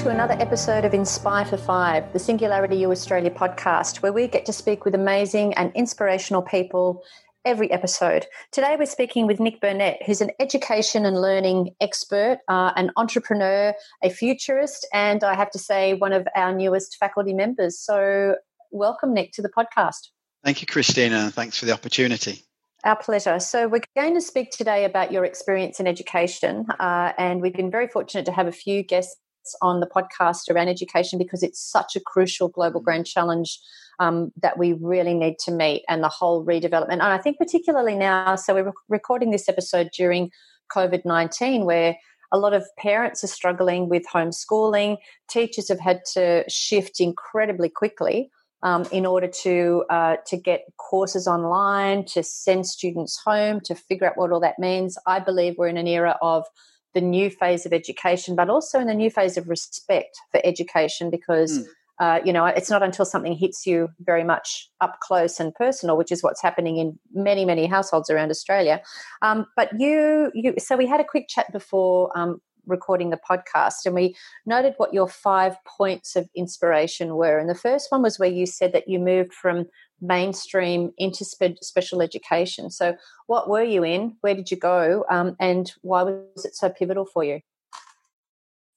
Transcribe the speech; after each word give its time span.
to 0.00 0.08
another 0.08 0.36
episode 0.40 0.86
of 0.86 0.94
Inspire 0.94 1.44
for 1.44 1.58
Five, 1.58 2.10
the 2.14 2.18
Singularity 2.18 2.76
U 2.76 2.90
Australia 2.90 3.30
podcast, 3.30 4.00
where 4.00 4.14
we 4.14 4.28
get 4.28 4.46
to 4.46 4.52
speak 4.52 4.86
with 4.86 4.94
amazing 4.94 5.52
and 5.58 5.70
inspirational 5.74 6.40
people 6.40 7.02
every 7.44 7.70
episode. 7.70 8.24
Today, 8.50 8.76
we're 8.78 8.86
speaking 8.86 9.26
with 9.26 9.40
Nick 9.40 9.60
Burnett, 9.60 10.02
who's 10.06 10.22
an 10.22 10.30
education 10.40 11.04
and 11.04 11.20
learning 11.20 11.74
expert, 11.82 12.38
uh, 12.48 12.72
an 12.76 12.92
entrepreneur, 12.96 13.74
a 14.02 14.08
futurist, 14.08 14.88
and 14.94 15.22
I 15.22 15.34
have 15.34 15.50
to 15.50 15.58
say, 15.58 15.92
one 15.92 16.14
of 16.14 16.26
our 16.34 16.54
newest 16.54 16.96
faculty 16.96 17.34
members. 17.34 17.78
So, 17.78 18.36
welcome, 18.70 19.12
Nick, 19.12 19.32
to 19.32 19.42
the 19.42 19.50
podcast. 19.50 20.08
Thank 20.42 20.62
you, 20.62 20.66
Christina. 20.66 21.30
Thanks 21.30 21.58
for 21.58 21.66
the 21.66 21.72
opportunity. 21.72 22.42
Our 22.84 22.96
pleasure. 22.96 23.38
So, 23.38 23.68
we're 23.68 23.82
going 23.94 24.14
to 24.14 24.22
speak 24.22 24.50
today 24.50 24.86
about 24.86 25.12
your 25.12 25.26
experience 25.26 25.78
in 25.78 25.86
education, 25.86 26.64
uh, 26.80 27.12
and 27.18 27.42
we've 27.42 27.52
been 27.52 27.70
very 27.70 27.86
fortunate 27.86 28.24
to 28.24 28.32
have 28.32 28.46
a 28.46 28.52
few 28.52 28.82
guests 28.82 29.16
on 29.62 29.80
the 29.80 29.86
podcast 29.86 30.50
around 30.50 30.68
education 30.68 31.18
because 31.18 31.42
it's 31.42 31.60
such 31.60 31.96
a 31.96 32.00
crucial 32.00 32.48
global 32.48 32.80
mm. 32.80 32.84
grand 32.84 33.06
challenge 33.06 33.58
um, 33.98 34.32
that 34.40 34.58
we 34.58 34.72
really 34.72 35.14
need 35.14 35.38
to 35.40 35.52
meet 35.52 35.84
and 35.88 36.02
the 36.02 36.08
whole 36.08 36.44
redevelopment. 36.44 36.92
And 36.92 37.02
I 37.02 37.18
think, 37.18 37.38
particularly 37.38 37.94
now, 37.94 38.34
so 38.36 38.54
we're 38.54 38.72
recording 38.88 39.30
this 39.30 39.48
episode 39.48 39.90
during 39.92 40.30
COVID 40.74 41.04
19, 41.04 41.64
where 41.64 41.96
a 42.32 42.38
lot 42.38 42.54
of 42.54 42.64
parents 42.78 43.22
are 43.24 43.28
struggling 43.28 43.88
with 43.88 44.04
homeschooling. 44.12 44.96
Teachers 45.28 45.68
have 45.68 45.80
had 45.80 46.00
to 46.14 46.44
shift 46.48 47.00
incredibly 47.00 47.68
quickly 47.68 48.30
um, 48.62 48.86
in 48.92 49.06
order 49.06 49.28
to 49.42 49.84
uh, 49.90 50.16
to 50.26 50.36
get 50.36 50.64
courses 50.76 51.26
online, 51.26 52.04
to 52.06 52.22
send 52.22 52.66
students 52.66 53.20
home, 53.24 53.60
to 53.60 53.74
figure 53.74 54.06
out 54.06 54.16
what 54.16 54.32
all 54.32 54.40
that 54.40 54.58
means. 54.58 54.96
I 55.06 55.18
believe 55.18 55.54
we're 55.56 55.68
in 55.68 55.76
an 55.76 55.86
era 55.86 56.16
of 56.22 56.46
the 56.94 57.00
new 57.00 57.30
phase 57.30 57.66
of 57.66 57.72
education, 57.72 58.36
but 58.36 58.50
also 58.50 58.78
in 58.78 58.86
the 58.86 58.94
new 58.94 59.10
phase 59.10 59.36
of 59.36 59.48
respect 59.48 60.18
for 60.30 60.40
education 60.44 61.10
because. 61.10 61.60
Mm. 61.60 61.66
Uh, 62.00 62.18
you 62.24 62.32
know, 62.32 62.46
it's 62.46 62.70
not 62.70 62.82
until 62.82 63.04
something 63.04 63.34
hits 63.34 63.66
you 63.66 63.86
very 64.00 64.24
much 64.24 64.70
up 64.80 64.98
close 65.00 65.38
and 65.38 65.54
personal, 65.54 65.98
which 65.98 66.10
is 66.10 66.22
what's 66.22 66.40
happening 66.40 66.78
in 66.78 66.98
many, 67.12 67.44
many 67.44 67.66
households 67.66 68.08
around 68.08 68.30
Australia. 68.30 68.80
Um, 69.20 69.44
but 69.54 69.68
you, 69.78 70.30
you, 70.32 70.54
so 70.56 70.78
we 70.78 70.86
had 70.86 71.00
a 71.00 71.04
quick 71.04 71.28
chat 71.28 71.52
before 71.52 72.10
um, 72.18 72.40
recording 72.66 73.10
the 73.10 73.18
podcast, 73.18 73.84
and 73.84 73.94
we 73.94 74.16
noted 74.46 74.74
what 74.78 74.94
your 74.94 75.08
five 75.08 75.56
points 75.66 76.16
of 76.16 76.26
inspiration 76.34 77.16
were. 77.16 77.38
And 77.38 77.50
the 77.50 77.54
first 77.54 77.92
one 77.92 78.00
was 78.00 78.18
where 78.18 78.30
you 78.30 78.46
said 78.46 78.72
that 78.72 78.88
you 78.88 78.98
moved 78.98 79.34
from 79.34 79.66
mainstream 80.00 80.92
into 80.98 81.24
spe- 81.24 81.62
special 81.62 82.02
education. 82.02 82.70
So, 82.70 82.96
what 83.26 83.48
were 83.48 83.62
you 83.62 83.84
in? 83.84 84.16
Where 84.20 84.34
did 84.34 84.50
you 84.50 84.56
go? 84.56 85.04
Um, 85.10 85.36
and 85.40 85.70
why 85.82 86.02
was 86.02 86.44
it 86.44 86.54
so 86.54 86.70
pivotal 86.70 87.06
for 87.06 87.24
you? 87.24 87.40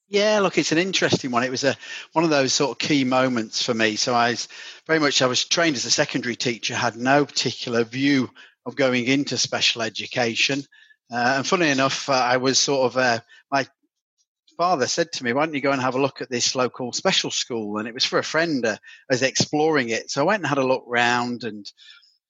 Yeah, 0.10 0.40
look, 0.42 0.58
it's 0.58 0.72
an 0.72 0.78
interesting 0.78 1.32
one. 1.32 1.44
It 1.44 1.52
was 1.52 1.64
a 1.64 1.76
one 2.12 2.24
of 2.24 2.30
those 2.30 2.54
sort 2.54 2.72
of 2.72 2.78
key 2.78 3.04
moments 3.04 3.64
for 3.64 3.74
me. 3.74 3.96
So 3.96 4.14
I 4.14 4.32
was 4.32 4.48
very 4.86 5.00
much 5.00 5.22
I 5.22 5.28
was 5.28 5.44
trained 5.44 5.76
as 5.76 5.86
a 5.86 5.92
secondary 5.92 6.36
teacher, 6.36 6.76
had 6.76 6.96
no 6.96 7.26
particular 7.26 7.84
view 7.84 8.30
of 8.66 8.76
going 8.76 9.06
into 9.06 9.38
special 9.38 9.82
education. 9.82 10.64
Uh, 11.12 11.36
and 11.38 11.48
funny 11.48 11.70
enough, 11.70 12.10
uh, 12.10 12.14
I 12.14 12.38
was 12.38 12.60
sort 12.60 12.92
of 12.92 12.98
uh, 12.98 13.20
my 13.52 13.66
father 14.58 14.88
said 14.88 15.12
to 15.14 15.24
me, 15.24 15.34
"Why 15.34 15.46
don't 15.46 15.56
you 15.56 15.62
go 15.62 15.72
and 15.72 15.82
have 15.82 15.96
a 15.96 16.02
look 16.02 16.22
at 16.22 16.30
this 16.30 16.56
local 16.56 16.94
special 16.94 17.32
school?" 17.32 17.78
And 17.78 17.88
it 17.88 17.94
was 17.94 18.06
for 18.06 18.20
a 18.20 18.24
friend 18.24 18.66
uh, 18.66 18.78
as 19.10 19.22
exploring 19.22 19.90
it. 19.90 20.10
So 20.10 20.22
I 20.22 20.26
went 20.26 20.44
and 20.44 20.48
had 20.48 20.58
a 20.58 20.66
look 20.66 20.84
round, 20.88 21.44
and 21.44 21.66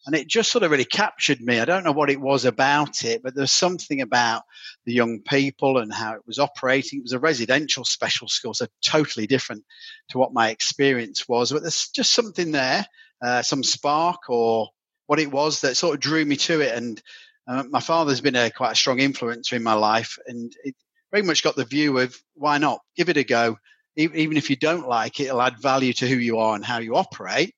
and 0.05 0.15
it 0.15 0.27
just 0.27 0.51
sort 0.51 0.63
of 0.63 0.71
really 0.71 0.85
captured 0.85 1.39
me. 1.39 1.59
I 1.59 1.65
don't 1.65 1.83
know 1.83 1.93
what 1.93 2.09
it 2.09 2.19
was 2.19 2.43
about 2.45 3.05
it, 3.05 3.23
but 3.23 3.35
there's 3.35 3.51
something 3.51 4.01
about 4.01 4.43
the 4.85 4.93
young 4.93 5.19
people 5.21 5.77
and 5.77 5.93
how 5.93 6.13
it 6.13 6.27
was 6.27 6.39
operating. 6.39 6.99
It 6.99 7.03
was 7.03 7.13
a 7.13 7.19
residential 7.19 7.85
special 7.85 8.27
school, 8.27 8.53
so 8.53 8.67
totally 8.83 9.27
different 9.27 9.63
to 10.09 10.17
what 10.17 10.33
my 10.33 10.49
experience 10.49 11.27
was. 11.27 11.51
But 11.51 11.61
there's 11.61 11.89
just 11.89 12.11
something 12.11 12.51
there, 12.51 12.85
uh, 13.21 13.43
some 13.43 13.63
spark 13.63 14.29
or 14.29 14.69
what 15.07 15.19
it 15.19 15.31
was 15.31 15.61
that 15.61 15.75
sort 15.75 15.95
of 15.95 16.01
drew 16.01 16.25
me 16.25 16.35
to 16.35 16.59
it. 16.61 16.75
And 16.75 17.01
uh, 17.47 17.63
my 17.69 17.79
father's 17.79 18.21
been 18.21 18.35
a 18.35 18.49
quite 18.49 18.71
a 18.73 18.75
strong 18.75 18.97
influencer 18.97 19.53
in 19.53 19.63
my 19.63 19.73
life, 19.73 20.17
and 20.27 20.53
it, 20.63 20.75
very 21.13 21.23
much 21.23 21.43
got 21.43 21.55
the 21.55 21.63
view 21.63 21.99
of 21.99 22.17
why 22.33 22.57
not 22.57 22.81
give 22.97 23.07
it 23.07 23.17
a 23.17 23.23
go. 23.23 23.57
Even 23.95 24.35
if 24.35 24.49
you 24.49 24.55
don't 24.55 24.87
like 24.87 25.19
it, 25.19 25.25
it'll 25.25 25.43
add 25.43 25.61
value 25.61 25.93
to 25.93 26.07
who 26.07 26.15
you 26.15 26.39
are 26.39 26.55
and 26.55 26.65
how 26.65 26.79
you 26.79 26.95
operate. 26.95 27.53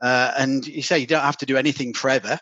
Uh, 0.00 0.32
and 0.38 0.64
you 0.64 0.80
say 0.80 1.00
you 1.00 1.06
don't 1.06 1.24
have 1.24 1.38
to 1.38 1.46
do 1.46 1.56
anything 1.56 1.92
forever. 1.92 2.38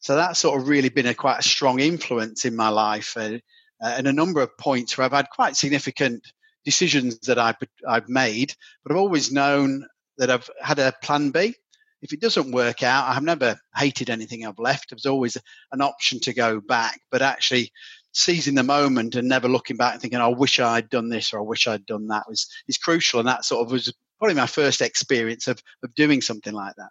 So 0.00 0.16
that's 0.16 0.40
sort 0.40 0.60
of 0.60 0.66
really 0.66 0.88
been 0.88 1.06
a 1.06 1.14
quite 1.14 1.38
a 1.38 1.48
strong 1.48 1.78
influence 1.78 2.44
in 2.44 2.56
my 2.56 2.70
life, 2.70 3.16
uh, 3.16 3.38
and 3.80 4.08
a 4.08 4.12
number 4.12 4.40
of 4.40 4.58
points 4.58 4.98
where 4.98 5.04
I've 5.04 5.12
had 5.12 5.30
quite 5.30 5.54
significant 5.54 6.26
decisions 6.64 7.20
that 7.20 7.38
I've 7.38 7.56
I've 7.88 8.08
made, 8.08 8.52
but 8.82 8.90
I've 8.90 8.98
always 8.98 9.30
known 9.30 9.86
that 10.18 10.30
I've 10.30 10.50
had 10.60 10.80
a 10.80 10.92
plan 11.00 11.30
B. 11.30 11.54
If 12.00 12.12
it 12.12 12.20
doesn't 12.20 12.50
work 12.50 12.82
out, 12.82 13.08
I've 13.08 13.22
never 13.22 13.60
hated 13.76 14.10
anything 14.10 14.44
I've 14.44 14.58
left. 14.58 14.90
There's 14.90 15.06
always 15.06 15.36
an 15.70 15.80
option 15.80 16.18
to 16.20 16.34
go 16.34 16.60
back, 16.60 17.00
but 17.12 17.22
actually 17.22 17.70
seizing 18.12 18.54
the 18.54 18.62
moment 18.62 19.14
and 19.14 19.28
never 19.28 19.48
looking 19.48 19.76
back 19.76 19.94
and 19.94 20.02
thinking, 20.02 20.20
I 20.20 20.28
wish 20.28 20.60
I'd 20.60 20.90
done 20.90 21.08
this 21.08 21.32
or 21.32 21.38
I 21.38 21.42
wish 21.42 21.66
I'd 21.66 21.86
done 21.86 22.08
that 22.08 22.28
was 22.28 22.46
is 22.68 22.78
crucial. 22.78 23.20
And 23.20 23.28
that 23.28 23.44
sort 23.44 23.66
of 23.66 23.72
was 23.72 23.92
probably 24.18 24.36
my 24.36 24.46
first 24.46 24.80
experience 24.80 25.48
of, 25.48 25.62
of 25.82 25.94
doing 25.94 26.20
something 26.20 26.52
like 26.52 26.76
that. 26.76 26.90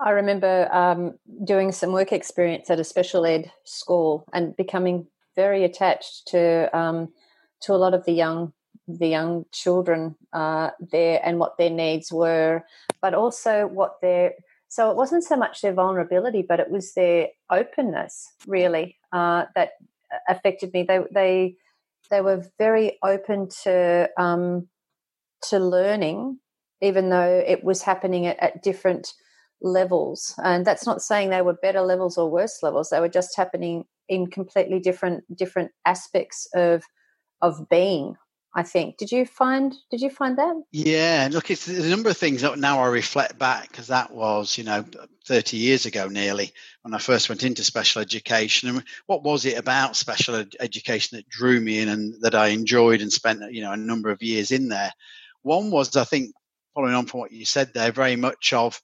I 0.00 0.10
remember 0.10 0.72
um, 0.72 1.18
doing 1.44 1.72
some 1.72 1.92
work 1.92 2.12
experience 2.12 2.70
at 2.70 2.78
a 2.78 2.84
special 2.84 3.26
ed 3.26 3.50
school 3.64 4.24
and 4.32 4.56
becoming 4.56 5.08
very 5.34 5.64
attached 5.64 6.28
to 6.28 6.68
um, 6.76 7.08
to 7.62 7.72
a 7.72 7.76
lot 7.76 7.94
of 7.94 8.04
the 8.04 8.12
young 8.12 8.52
the 8.86 9.08
young 9.08 9.44
children 9.52 10.14
uh, 10.32 10.70
there 10.80 11.20
and 11.24 11.38
what 11.38 11.58
their 11.58 11.70
needs 11.70 12.12
were, 12.12 12.64
but 13.02 13.14
also 13.14 13.66
what 13.66 14.00
their 14.00 14.34
so 14.68 14.90
it 14.90 14.96
wasn't 14.96 15.24
so 15.24 15.36
much 15.36 15.62
their 15.62 15.72
vulnerability, 15.72 16.42
but 16.42 16.60
it 16.60 16.70
was 16.70 16.94
their 16.94 17.28
openness 17.50 18.32
really 18.46 18.96
uh, 19.12 19.46
that 19.54 19.72
affected 20.28 20.72
me. 20.72 20.84
They 20.84 21.00
they 21.12 21.56
they 22.10 22.20
were 22.20 22.44
very 22.58 22.98
open 23.02 23.48
to 23.64 24.08
um, 24.18 24.68
to 25.48 25.58
learning, 25.58 26.38
even 26.80 27.10
though 27.10 27.44
it 27.46 27.64
was 27.64 27.82
happening 27.82 28.26
at, 28.26 28.38
at 28.42 28.62
different 28.62 29.12
levels. 29.60 30.34
And 30.42 30.64
that's 30.64 30.86
not 30.86 31.02
saying 31.02 31.30
they 31.30 31.42
were 31.42 31.54
better 31.60 31.82
levels 31.82 32.16
or 32.18 32.30
worse 32.30 32.62
levels. 32.62 32.90
They 32.90 33.00
were 33.00 33.08
just 33.08 33.36
happening 33.36 33.84
in 34.08 34.28
completely 34.28 34.80
different 34.80 35.24
different 35.36 35.72
aspects 35.84 36.48
of 36.54 36.84
of 37.42 37.68
being 37.68 38.16
I 38.54 38.62
think. 38.62 38.96
Did 38.96 39.12
you 39.12 39.26
find 39.26 39.74
Did 39.90 40.00
you 40.00 40.10
find 40.10 40.38
that? 40.38 40.54
Yeah, 40.72 41.28
look, 41.30 41.50
it's 41.50 41.68
a 41.68 41.88
number 41.88 42.10
of 42.10 42.16
things 42.16 42.42
that 42.42 42.58
now 42.58 42.80
I 42.80 42.88
reflect 42.88 43.38
back 43.38 43.68
because 43.68 43.88
that 43.88 44.10
was, 44.12 44.56
you 44.56 44.64
know, 44.64 44.84
thirty 45.26 45.58
years 45.58 45.86
ago 45.86 46.08
nearly 46.08 46.52
when 46.82 46.94
I 46.94 46.98
first 46.98 47.28
went 47.28 47.44
into 47.44 47.62
special 47.62 48.00
education. 48.00 48.70
And 48.70 48.84
what 49.06 49.22
was 49.22 49.44
it 49.44 49.58
about 49.58 49.96
special 49.96 50.36
ed- 50.36 50.56
education 50.60 51.18
that 51.18 51.28
drew 51.28 51.60
me 51.60 51.80
in 51.80 51.88
and 51.88 52.14
that 52.22 52.34
I 52.34 52.48
enjoyed 52.48 53.02
and 53.02 53.12
spent, 53.12 53.52
you 53.52 53.62
know, 53.62 53.72
a 53.72 53.76
number 53.76 54.10
of 54.10 54.22
years 54.22 54.50
in 54.50 54.68
there? 54.68 54.92
One 55.42 55.70
was, 55.70 55.94
I 55.96 56.04
think, 56.04 56.34
following 56.74 56.94
on 56.94 57.06
from 57.06 57.20
what 57.20 57.32
you 57.32 57.44
said 57.44 57.72
there, 57.74 57.92
very 57.92 58.16
much 58.16 58.52
of 58.52 58.80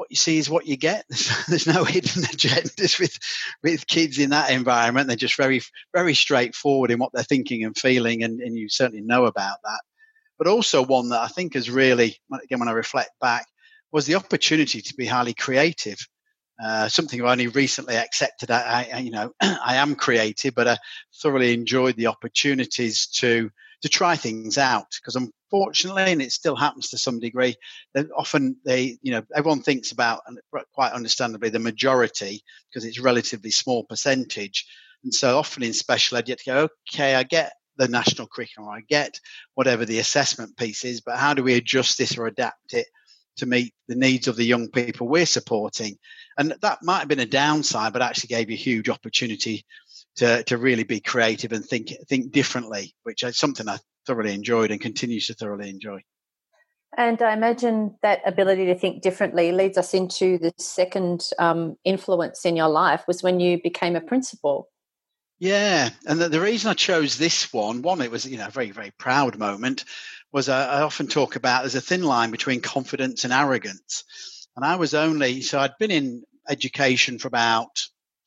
what 0.00 0.10
you 0.10 0.16
see 0.16 0.38
is 0.38 0.48
what 0.48 0.66
you 0.66 0.78
get. 0.78 1.04
There's, 1.48 1.66
no 1.66 1.84
hidden 1.84 2.22
agendas 2.22 2.98
with 2.98 3.18
with 3.62 3.86
kids 3.86 4.18
in 4.18 4.30
that 4.30 4.50
environment. 4.50 5.08
They're 5.08 5.16
just 5.16 5.36
very 5.36 5.60
very 5.92 6.14
straightforward 6.14 6.90
in 6.90 6.98
what 6.98 7.12
they're 7.12 7.22
thinking 7.22 7.64
and 7.64 7.76
feeling, 7.76 8.22
and, 8.22 8.40
and 8.40 8.56
you 8.56 8.70
certainly 8.70 9.02
know 9.02 9.26
about 9.26 9.58
that. 9.62 9.80
But 10.38 10.46
also 10.46 10.82
one 10.82 11.10
that 11.10 11.20
I 11.20 11.28
think 11.28 11.52
has 11.52 11.68
really, 11.68 12.16
again, 12.32 12.60
when 12.60 12.68
I 12.68 12.72
reflect 12.72 13.10
back, 13.20 13.44
was 13.92 14.06
the 14.06 14.14
opportunity 14.14 14.80
to 14.80 14.94
be 14.94 15.04
highly 15.04 15.34
creative. 15.34 15.98
Uh, 16.62 16.88
something 16.88 17.20
I've 17.20 17.32
only 17.32 17.48
recently 17.48 17.96
accepted. 17.96 18.50
I, 18.50 18.88
I 18.90 18.98
you 19.00 19.10
know, 19.10 19.34
I 19.42 19.76
am 19.76 19.96
creative, 19.96 20.54
but 20.54 20.66
I 20.66 20.78
thoroughly 21.22 21.52
enjoyed 21.52 21.96
the 21.96 22.06
opportunities 22.06 23.06
to 23.18 23.50
to 23.82 23.88
try 23.90 24.16
things 24.16 24.56
out 24.56 24.86
because 24.98 25.14
unfortunately, 25.50 26.12
and 26.12 26.22
it 26.22 26.32
still 26.32 26.56
happens 26.56 26.88
to 26.90 26.98
some 26.98 27.18
degree, 27.18 27.56
that 27.94 28.06
often 28.16 28.56
they, 28.64 28.98
you 29.02 29.12
know, 29.12 29.22
everyone 29.34 29.62
thinks 29.62 29.92
about, 29.92 30.22
and 30.26 30.38
quite 30.72 30.92
understandably, 30.92 31.48
the 31.48 31.58
majority 31.58 32.42
because 32.68 32.84
it's 32.84 33.00
relatively 33.00 33.50
small 33.50 33.84
percentage. 33.84 34.66
And 35.04 35.12
so 35.12 35.38
often 35.38 35.62
in 35.62 35.72
special 35.72 36.18
ed, 36.18 36.28
you 36.28 36.32
have 36.32 36.38
to 36.38 36.50
go, 36.50 36.68
okay, 36.92 37.14
I 37.14 37.22
get 37.22 37.52
the 37.76 37.88
national 37.88 38.28
curriculum, 38.28 38.70
I 38.70 38.82
get 38.88 39.18
whatever 39.54 39.84
the 39.84 39.98
assessment 39.98 40.56
piece 40.56 40.84
is, 40.84 41.00
but 41.00 41.16
how 41.16 41.34
do 41.34 41.42
we 41.42 41.54
adjust 41.54 41.98
this 41.98 42.16
or 42.18 42.26
adapt 42.26 42.74
it 42.74 42.86
to 43.36 43.46
meet 43.46 43.72
the 43.88 43.94
needs 43.94 44.28
of 44.28 44.36
the 44.36 44.44
young 44.44 44.68
people 44.68 45.08
we're 45.08 45.26
supporting? 45.26 45.96
And 46.36 46.54
that 46.60 46.78
might 46.82 46.98
have 47.00 47.08
been 47.08 47.20
a 47.20 47.26
downside, 47.26 47.92
but 47.92 48.02
actually 48.02 48.28
gave 48.28 48.50
you 48.50 48.54
a 48.54 48.58
huge 48.58 48.88
opportunity 48.88 49.64
to, 50.16 50.42
to 50.44 50.58
really 50.58 50.84
be 50.84 51.00
creative 51.00 51.52
and 51.52 51.64
think 51.64 51.92
think 52.08 52.32
differently, 52.32 52.94
which 53.04 53.22
is 53.22 53.38
something 53.38 53.68
I 53.68 53.78
thoroughly 54.06 54.34
enjoyed 54.34 54.70
and 54.70 54.80
continues 54.80 55.26
to 55.26 55.34
thoroughly 55.34 55.70
enjoy. 55.70 56.00
And 56.96 57.22
I 57.22 57.32
imagine 57.32 57.94
that 58.02 58.20
ability 58.26 58.66
to 58.66 58.74
think 58.74 59.02
differently 59.02 59.52
leads 59.52 59.78
us 59.78 59.94
into 59.94 60.38
the 60.38 60.52
second 60.58 61.30
um, 61.38 61.76
influence 61.84 62.44
in 62.44 62.56
your 62.56 62.68
life 62.68 63.04
was 63.06 63.22
when 63.22 63.38
you 63.38 63.62
became 63.62 63.94
a 63.94 64.00
principal. 64.00 64.68
Yeah, 65.38 65.90
and 66.06 66.20
the, 66.20 66.28
the, 66.28 66.40
reason 66.40 66.70
I 66.70 66.74
chose 66.74 67.16
this 67.16 67.52
one, 67.52 67.80
one, 67.80 68.02
it 68.02 68.10
was 68.10 68.26
you 68.26 68.36
know 68.36 68.48
a 68.48 68.50
very 68.50 68.72
very 68.72 68.90
proud 68.98 69.38
moment, 69.38 69.84
was 70.32 70.48
uh, 70.48 70.68
I 70.70 70.82
often 70.82 71.06
talk 71.06 71.36
about 71.36 71.62
there's 71.62 71.76
a 71.76 71.80
thin 71.80 72.02
line 72.02 72.30
between 72.30 72.60
confidence 72.60 73.24
and 73.24 73.32
arrogance. 73.32 74.04
And 74.56 74.64
I 74.64 74.76
was 74.76 74.94
only, 74.94 75.40
so 75.40 75.58
I'd 75.58 75.78
been 75.78 75.90
in 75.90 76.24
education 76.48 77.18
for 77.18 77.28
about 77.28 77.80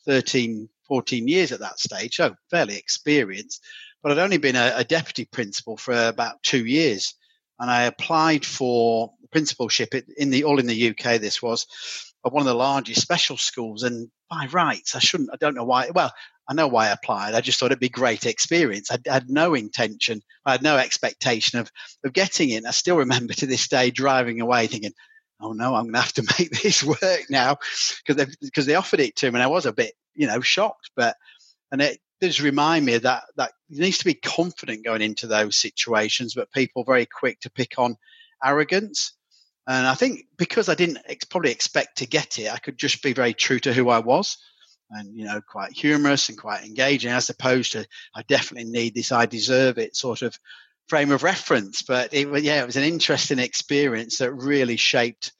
13, 0.06 0.70
14 0.88 1.28
years 1.28 1.52
at 1.52 1.60
that 1.60 1.80
stage, 1.80 2.16
so 2.16 2.36
fairly 2.50 2.78
experienced. 2.78 3.64
But 4.04 4.12
I'd 4.12 4.24
only 4.24 4.38
been 4.38 4.58
a, 4.58 4.74
a 4.76 4.84
deputy 4.84 5.26
principal 5.26 5.78
for 5.78 5.94
about 5.94 6.44
two 6.44 6.66
years. 6.66 7.16
And 7.60 7.72
I 7.72 7.84
applied 7.84 8.46
for 8.46 9.12
principalship 9.32 9.94
in 10.18 10.30
the 10.30 10.44
all 10.44 10.60
in 10.60 10.68
the 10.68 10.90
UK. 10.90 11.20
This 11.20 11.42
was 11.42 11.66
of 12.24 12.32
one 12.32 12.42
of 12.42 12.48
the 12.48 12.54
largest 12.54 13.02
special 13.02 13.38
schools, 13.38 13.84
and 13.84 14.10
by 14.30 14.48
rights, 14.52 14.96
I 14.96 15.00
shouldn't. 15.00 15.30
I 15.34 15.38
don't 15.38 15.56
know 15.56 15.66
why. 15.66 15.90
Well, 15.94 16.12
I 16.48 16.54
know 16.54 16.68
why 16.68 16.88
I 16.88 16.92
applied. 16.92 17.34
I 17.34 17.42
just 17.42 17.60
thought 17.60 17.68
it'd 17.68 17.80
be 17.80 17.90
great 17.90 18.26
experience. 18.26 18.92
I, 18.92 18.98
I 19.10 19.14
had 19.14 19.30
no 19.30 19.54
intention. 19.54 20.22
I 20.46 20.52
had 20.52 20.64
no 20.64 20.78
expectation 20.78 21.60
of 21.60 21.72
of 22.06 22.14
getting 22.14 22.50
in. 22.50 22.66
I 22.66 22.72
still 22.72 22.98
remember 22.98 23.34
to 23.34 23.46
this 23.46 23.68
day 23.68 23.92
driving 23.92 24.42
away 24.42 24.68
thinking, 24.68 24.94
"Oh 25.42 25.54
no, 25.54 25.76
I'm 25.76 25.84
going 25.84 25.94
to 25.94 26.02
have 26.02 26.14
to 26.14 26.36
make 26.40 26.52
this 26.62 26.84
work 26.84 27.24
now," 27.30 27.58
because 28.06 28.36
because 28.42 28.66
they 28.66 28.76
offered 28.76 29.00
it 29.00 29.16
to 29.18 29.32
me, 29.32 29.36
and 29.36 29.44
I 29.44 29.48
was 29.48 29.66
a 29.66 29.74
bit, 29.74 29.94
you 30.16 30.28
know, 30.28 30.42
shocked. 30.42 30.92
But 30.96 31.16
and 31.72 31.82
it 31.82 32.00
does 32.24 32.40
remind 32.40 32.86
me 32.86 32.98
that 32.98 33.24
that 33.36 33.52
needs 33.70 33.98
to 33.98 34.06
be 34.06 34.14
confident 34.14 34.86
going 34.86 35.02
into 35.02 35.28
those 35.28 35.58
situations, 35.58 36.34
but 36.34 36.50
people 36.54 36.86
very 36.86 37.06
quick 37.06 37.38
to 37.42 37.52
pick 37.52 37.78
on 37.78 37.98
arrogance. 38.42 39.12
And 39.68 39.86
I 39.86 39.94
think 39.96 40.22
because 40.38 40.70
I 40.70 40.75
didn't 40.75 41.00
ex- 41.06 41.25
probably 41.25 41.52
expect 41.52 41.98
to 41.98 42.08
get 42.08 42.40
it, 42.40 42.50
I 42.50 42.60
could 42.60 42.78
just 42.78 43.04
be 43.04 43.12
very 43.12 43.34
true 43.34 43.60
to 43.60 43.74
who 43.74 43.90
I 43.90 44.00
was 44.00 44.38
and, 44.90 45.14
you 45.18 45.25
know, 45.25 45.42
quite 45.42 45.74
humorous 45.74 46.30
and 46.30 46.38
quite 46.38 46.64
engaging, 46.64 47.12
as 47.12 47.30
opposed 47.30 47.74
to 47.74 47.86
I 48.16 48.22
definitely 48.22 48.72
need 48.72 48.96
this, 48.96 49.12
I 49.12 49.25
deserve 49.25 49.78
it 49.78 49.98
sort 49.98 50.22
of 50.22 50.40
frame 50.88 51.12
of 51.12 51.24
reference. 51.24 51.81
But 51.81 52.14
it, 52.14 52.28
yeah, 52.42 52.62
it 52.62 52.66
was 52.66 52.78
an 52.78 52.84
interesting 52.84 53.40
experience 53.40 54.20
that 54.20 54.31
really 54.31 54.78
shaped 54.78 55.34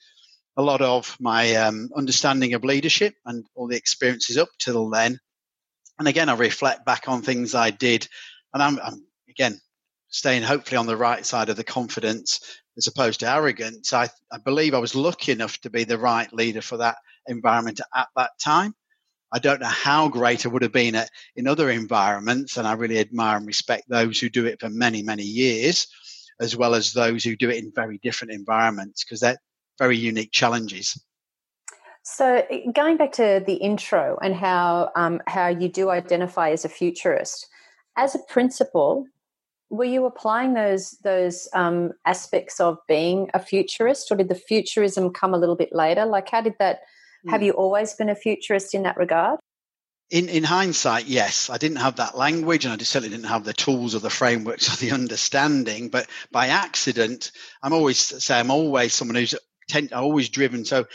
a 0.58 0.62
lot 0.62 0.82
of 0.82 1.16
my 1.22 1.56
um, 1.56 1.92
understanding 1.96 2.56
of 2.56 2.66
leadership 2.66 3.14
and 3.26 3.46
all 3.56 3.70
the 3.70 3.78
experiences 3.78 4.38
up 4.38 4.50
till 4.60 4.90
then. 4.90 5.18
And 6.00 6.08
again, 6.08 6.30
I 6.30 6.36
reflect 6.36 6.86
back 6.86 7.08
on 7.08 7.22
things 7.22 7.56
I 7.56 7.70
did, 7.70 8.08
and 8.54 8.64
I'm, 8.64 8.80
I'm 8.80 9.06
again 9.30 9.60
staying 10.10 10.44
hopefully 10.44 10.78
on 10.78 10.88
the 10.88 10.98
right 10.98 11.26
side 11.26 11.50
of 11.50 11.58
the 11.58 11.64
confidence 11.64 12.40
as 12.78 12.88
opposed 12.88 13.20
to 13.20 13.30
arrogance. 13.30 13.94
I, 13.94 14.10
I 14.32 14.38
believe 14.44 14.74
I 14.74 14.80
was 14.80 14.96
lucky 14.96 15.32
enough 15.32 15.60
to 15.62 15.70
be 15.70 15.84
the 15.84 15.98
right 15.98 16.32
leader 16.34 16.62
for 16.62 16.78
that 16.78 16.98
environment 17.28 17.82
at 17.96 18.08
that 18.16 18.32
time. 18.40 18.74
I 19.32 19.40
don't 19.40 19.62
know 19.62 19.68
how 19.68 20.10
great 20.10 20.46
I 20.46 20.50
would 20.50 20.62
have 20.62 20.72
been 20.72 20.94
at 20.94 21.10
in 21.36 21.48
other 21.48 21.72
environments, 21.72 22.58
and 22.58 22.68
I 22.68 22.74
really 22.74 23.00
admire 23.00 23.38
and 23.38 23.48
respect 23.48 23.90
those 23.90 24.20
who 24.20 24.30
do 24.30 24.46
it 24.46 24.60
for 24.60 24.70
many, 24.70 25.02
many 25.02 25.24
years, 25.24 25.88
as 26.40 26.56
well 26.56 26.76
as 26.76 26.94
those 26.94 27.24
who 27.24 27.36
do 27.36 27.50
it 27.50 27.64
in 27.64 27.72
very 27.76 28.00
different 28.04 28.34
environments 28.34 29.04
because 29.04 29.20
they're 29.20 29.42
very 29.80 29.98
unique 29.98 30.32
challenges. 30.32 31.00
So, 32.04 32.44
going 32.76 32.98
back 32.98 33.14
to 33.14 33.42
the 33.46 33.56
intro 33.56 34.18
and 34.22 34.36
how 34.36 34.92
um, 34.96 35.22
how 35.26 35.48
you 35.48 35.70
do 35.70 35.90
identify 35.90 36.52
as 36.52 36.66
a 36.66 36.70
futurist, 36.70 37.48
as 37.96 38.14
a 38.14 38.20
principal, 38.28 39.06
were 39.70 39.86
you 39.86 40.06
applying 40.06 40.54
those 40.54 40.92
those 41.04 41.48
um, 41.54 41.94
aspects 42.06 42.60
of 42.60 42.78
being 42.90 43.30
a 43.34 43.40
futurist, 43.40 44.12
or 44.12 44.18
did 44.18 44.28
the 44.28 44.36
futurism 44.36 45.12
come 45.12 45.34
a 45.34 45.38
little 45.38 45.56
bit 45.56 45.74
later? 45.74 46.06
Like, 46.06 46.30
how 46.30 46.42
did 46.42 46.56
that? 46.60 46.80
Have 47.30 47.40
hmm. 47.40 47.46
you 47.46 47.52
always 47.54 47.94
been 47.94 48.10
a 48.10 48.16
futurist 48.16 48.76
in 48.76 48.84
that 48.84 48.98
regard? 48.98 49.40
In 50.10 50.28
in 50.28 50.44
hindsight, 50.44 51.06
yes, 51.06 51.50
I 51.50 51.58
didn't 51.58 51.78
have 51.78 51.96
that 51.96 52.18
language, 52.18 52.66
and 52.66 52.74
I 52.74 52.84
certainly 52.84 53.16
didn't 53.16 53.30
have 53.30 53.46
the 53.46 53.54
tools 53.54 53.96
or 53.96 54.00
the 54.00 54.10
frameworks 54.10 54.68
or 54.74 54.78
the 54.78 54.92
understanding. 54.92 55.88
But 55.88 56.08
by 56.34 56.48
accident, 56.48 57.32
I'm 57.62 57.72
always 57.72 57.98
say 57.98 58.38
I'm 58.38 58.52
always 58.52 58.94
someone 58.94 59.16
who's 59.16 59.36
tend, 59.70 59.94
always 59.94 60.30
driven. 60.30 60.66
So 60.66 60.86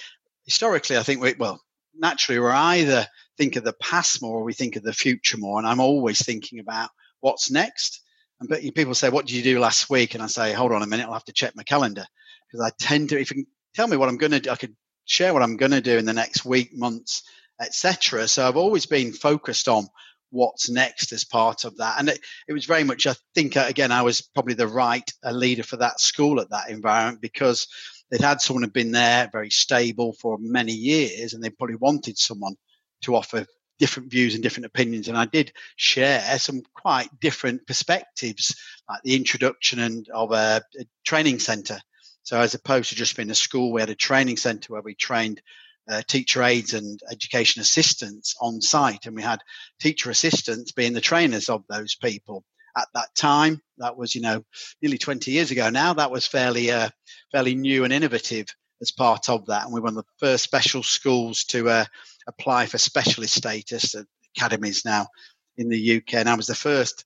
historically, 0.48 0.96
I 0.96 1.02
think 1.02 1.20
we 1.20 1.34
well 1.38 1.60
naturally 1.94 2.40
we're 2.40 2.50
either 2.50 3.06
think 3.36 3.56
of 3.56 3.64
the 3.64 3.74
past 3.74 4.22
more 4.22 4.38
or 4.38 4.44
we 4.44 4.54
think 4.54 4.76
of 4.76 4.82
the 4.82 4.94
future 4.94 5.36
more, 5.36 5.58
and 5.58 5.68
I'm 5.68 5.78
always 5.78 6.24
thinking 6.24 6.58
about 6.58 6.88
what's 7.20 7.50
next. 7.50 8.00
And 8.40 8.48
but 8.48 8.62
people 8.74 8.94
say, 8.94 9.10
"What 9.10 9.26
did 9.26 9.36
you 9.36 9.42
do 9.42 9.60
last 9.60 9.90
week?" 9.90 10.14
And 10.14 10.22
I 10.22 10.26
say, 10.26 10.54
"Hold 10.54 10.72
on 10.72 10.82
a 10.82 10.86
minute, 10.86 11.06
I'll 11.06 11.12
have 11.12 11.24
to 11.26 11.32
check 11.32 11.54
my 11.54 11.64
calendar 11.64 12.06
because 12.50 12.66
I 12.66 12.72
tend 12.80 13.10
to. 13.10 13.20
If 13.20 13.30
you 13.30 13.36
can 13.36 13.46
tell 13.74 13.86
me 13.86 13.98
what 13.98 14.08
I'm 14.08 14.16
going 14.16 14.32
to 14.32 14.40
do, 14.40 14.50
I 14.50 14.56
could 14.56 14.74
share 15.04 15.34
what 15.34 15.42
I'm 15.42 15.58
going 15.58 15.72
to 15.72 15.82
do 15.82 15.98
in 15.98 16.06
the 16.06 16.14
next 16.14 16.46
week, 16.46 16.70
months, 16.74 17.22
etc. 17.60 18.26
So 18.26 18.48
I've 18.48 18.56
always 18.56 18.86
been 18.86 19.12
focused 19.12 19.68
on 19.68 19.86
what's 20.30 20.70
next 20.70 21.12
as 21.12 21.24
part 21.24 21.64
of 21.64 21.76
that, 21.76 21.96
and 21.98 22.08
it, 22.08 22.20
it 22.48 22.54
was 22.54 22.64
very 22.64 22.84
much. 22.84 23.06
I 23.06 23.14
think 23.34 23.54
uh, 23.56 23.66
again, 23.68 23.92
I 23.92 24.02
was 24.02 24.22
probably 24.22 24.54
the 24.54 24.66
right 24.66 25.12
leader 25.30 25.62
for 25.62 25.76
that 25.76 26.00
school 26.00 26.40
at 26.40 26.50
that 26.50 26.70
environment 26.70 27.20
because 27.20 27.66
they'd 28.10 28.20
had 28.20 28.40
someone 28.40 28.62
who'd 28.62 28.72
been 28.72 28.92
there 28.92 29.28
very 29.30 29.50
stable 29.50 30.12
for 30.12 30.38
many 30.40 30.72
years, 30.72 31.34
and 31.34 31.42
they 31.42 31.50
probably 31.50 31.76
wanted 31.76 32.18
someone 32.18 32.54
to 33.02 33.14
offer 33.14 33.46
different 33.78 34.10
views 34.10 34.34
and 34.34 34.42
different 34.42 34.66
opinions. 34.66 35.08
And 35.08 35.16
I 35.16 35.24
did 35.24 35.52
share 35.76 36.20
some 36.38 36.62
quite 36.74 37.08
different 37.20 37.66
perspectives, 37.66 38.56
like 38.88 39.02
the 39.02 39.16
introduction 39.16 39.78
and 39.78 40.08
of 40.08 40.32
a, 40.32 40.62
a 40.78 40.84
training 41.04 41.38
centre. 41.38 41.80
So 42.22 42.40
as 42.40 42.54
opposed 42.54 42.90
to 42.90 42.96
just 42.96 43.16
being 43.16 43.30
a 43.30 43.34
school, 43.34 43.72
we 43.72 43.80
had 43.80 43.90
a 43.90 43.94
training 43.94 44.36
centre 44.36 44.72
where 44.72 44.82
we 44.82 44.94
trained 44.94 45.40
uh, 45.88 46.02
teacher 46.06 46.42
aides 46.42 46.74
and 46.74 47.00
education 47.10 47.62
assistants 47.62 48.34
on 48.40 48.60
site, 48.60 49.06
and 49.06 49.16
we 49.16 49.22
had 49.22 49.40
teacher 49.80 50.10
assistants 50.10 50.72
being 50.72 50.92
the 50.92 51.00
trainers 51.00 51.48
of 51.48 51.64
those 51.68 51.94
people. 51.94 52.44
At 52.78 52.88
that 52.94 53.14
time, 53.16 53.60
that 53.78 53.96
was 53.96 54.14
you 54.14 54.20
know 54.20 54.44
nearly 54.80 54.98
20 54.98 55.30
years 55.30 55.50
ago. 55.50 55.68
Now 55.68 55.94
that 55.94 56.10
was 56.10 56.26
fairly 56.26 56.70
uh, 56.70 56.90
fairly 57.32 57.54
new 57.54 57.84
and 57.84 57.92
innovative 57.92 58.46
as 58.80 58.92
part 58.92 59.28
of 59.28 59.46
that, 59.46 59.64
and 59.64 59.72
we 59.72 59.80
were 59.80 59.84
one 59.84 59.98
of 59.98 60.04
the 60.04 60.26
first 60.26 60.44
special 60.44 60.82
schools 60.82 61.44
to 61.44 61.68
uh, 61.68 61.84
apply 62.28 62.66
for 62.66 62.78
specialist 62.78 63.34
status 63.34 63.94
at 63.94 64.06
academies 64.36 64.84
now 64.84 65.08
in 65.56 65.68
the 65.68 65.96
UK. 65.96 66.14
And 66.14 66.28
I 66.28 66.34
was 66.34 66.46
the 66.46 66.54
first 66.54 67.04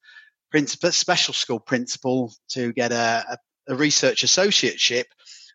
principal, 0.50 0.92
special 0.92 1.34
school 1.34 1.58
principal 1.58 2.32
to 2.50 2.72
get 2.72 2.92
a, 2.92 3.24
a, 3.30 3.72
a 3.72 3.74
research 3.74 4.22
associateship 4.22 5.04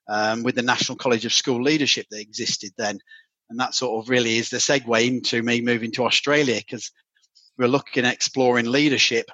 um, 0.10 0.44
with 0.44 0.56
the 0.56 0.64
National 0.64 0.98
College 0.98 1.26
of 1.26 1.34
School 1.34 1.62
Leadership 1.62 2.08
that 2.10 2.20
existed 2.20 2.72
then. 2.78 3.00
And 3.50 3.60
that 3.60 3.76
sort 3.76 4.04
of 4.04 4.10
really 4.10 4.38
is 4.38 4.50
the 4.50 4.58
segue 4.58 5.08
into 5.08 5.42
me 5.42 5.62
moving 5.62 5.92
to 5.94 6.06
Australia 6.06 6.56
because 6.56 6.92
we're 7.58 7.68
looking 7.68 8.06
at 8.06 8.14
exploring 8.14 8.66
leadership 8.66 9.30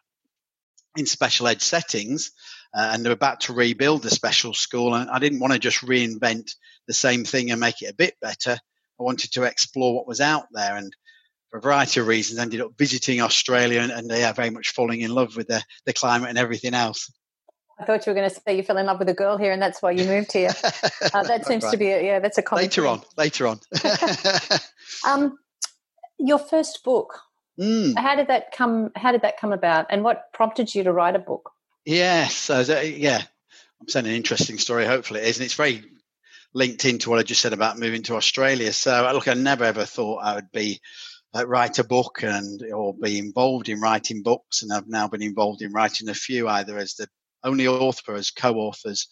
in 0.97 1.05
special 1.05 1.47
ed 1.47 1.61
settings. 1.61 2.31
Uh, 2.75 2.91
and 2.93 3.05
they're 3.05 3.11
about 3.11 3.41
to 3.41 3.53
rebuild 3.53 4.01
the 4.01 4.09
special 4.09 4.53
school. 4.53 4.95
And 4.95 5.09
I 5.09 5.19
didn't 5.19 5.39
want 5.39 5.53
to 5.53 5.59
just 5.59 5.81
reinvent 5.81 6.55
the 6.87 6.93
same 6.93 7.23
thing 7.23 7.51
and 7.51 7.59
make 7.59 7.81
it 7.81 7.91
a 7.91 7.95
bit 7.95 8.15
better. 8.19 8.57
I 8.99 9.03
wanted 9.03 9.31
to 9.33 9.43
explore 9.43 9.95
what 9.95 10.07
was 10.07 10.21
out 10.21 10.47
there. 10.51 10.75
And 10.75 10.95
for 11.49 11.57
a 11.57 11.61
variety 11.61 11.99
of 11.99 12.07
reasons, 12.07 12.39
ended 12.39 12.61
up 12.61 12.71
visiting 12.77 13.21
Australia 13.21 13.81
and, 13.81 13.91
and 13.91 14.09
yeah, 14.09 14.33
very 14.33 14.49
much 14.49 14.71
falling 14.71 15.01
in 15.01 15.13
love 15.13 15.35
with 15.35 15.47
the, 15.47 15.63
the 15.85 15.93
climate 15.93 16.29
and 16.29 16.37
everything 16.37 16.73
else. 16.73 17.11
I 17.79 17.85
thought 17.85 18.05
you 18.05 18.11
were 18.11 18.15
going 18.15 18.29
to 18.29 18.35
say 18.35 18.55
you 18.55 18.63
fell 18.63 18.77
in 18.77 18.85
love 18.85 18.99
with 18.99 19.09
a 19.09 19.13
girl 19.13 19.37
here, 19.37 19.51
and 19.51 19.61
that's 19.61 19.81
why 19.81 19.91
you 19.91 20.05
moved 20.05 20.31
here. 20.31 20.51
Uh, 21.13 21.21
that 21.21 21.45
seems 21.45 21.63
right. 21.63 21.71
to 21.71 21.77
be 21.77 21.91
a, 21.91 22.03
yeah, 22.03 22.19
that's 22.19 22.37
a 22.37 22.41
common 22.41 22.63
later 22.63 22.87
on. 22.87 23.01
Later 23.17 23.45
on. 23.45 23.59
um, 25.07 25.37
your 26.17 26.39
first 26.39 26.83
book. 26.83 27.19
Mm. 27.59 27.97
How 27.97 28.15
did 28.15 28.27
that 28.27 28.51
come? 28.51 28.91
How 28.95 29.11
did 29.11 29.21
that 29.21 29.39
come 29.39 29.53
about, 29.53 29.87
and 29.89 30.03
what 30.03 30.33
prompted 30.33 30.73
you 30.73 30.83
to 30.83 30.91
write 30.91 31.15
a 31.15 31.19
book? 31.19 31.51
Yes, 31.85 32.49
uh, 32.49 32.83
yeah, 32.83 33.21
I'm 33.79 33.87
saying 33.87 34.07
an 34.07 34.13
interesting 34.13 34.57
story. 34.57 34.85
Hopefully, 34.85 35.19
it 35.19 35.27
is, 35.27 35.37
and 35.37 35.45
it's 35.45 35.53
very 35.53 35.83
linked 36.53 36.85
into 36.85 37.09
what 37.09 37.19
I 37.19 37.23
just 37.23 37.41
said 37.41 37.53
about 37.53 37.77
moving 37.77 38.03
to 38.03 38.15
Australia. 38.15 38.71
So, 38.73 39.09
look, 39.13 39.27
I 39.27 39.33
never 39.33 39.65
ever 39.65 39.85
thought 39.85 40.23
I 40.23 40.35
would 40.35 40.51
be 40.51 40.79
uh, 41.35 41.45
write 41.47 41.79
a 41.79 41.83
book 41.83 42.23
and 42.23 42.61
or 42.73 42.93
be 42.93 43.19
involved 43.19 43.69
in 43.69 43.79
writing 43.79 44.23
books, 44.23 44.63
and 44.63 44.71
I've 44.71 44.87
now 44.87 45.07
been 45.07 45.21
involved 45.21 45.61
in 45.61 45.73
writing 45.73 46.09
a 46.09 46.13
few, 46.13 46.47
either 46.47 46.77
as 46.77 46.95
the 46.95 47.07
only 47.43 47.67
author, 47.67 48.13
or 48.13 48.15
as 48.15 48.31
co-authors. 48.31 49.07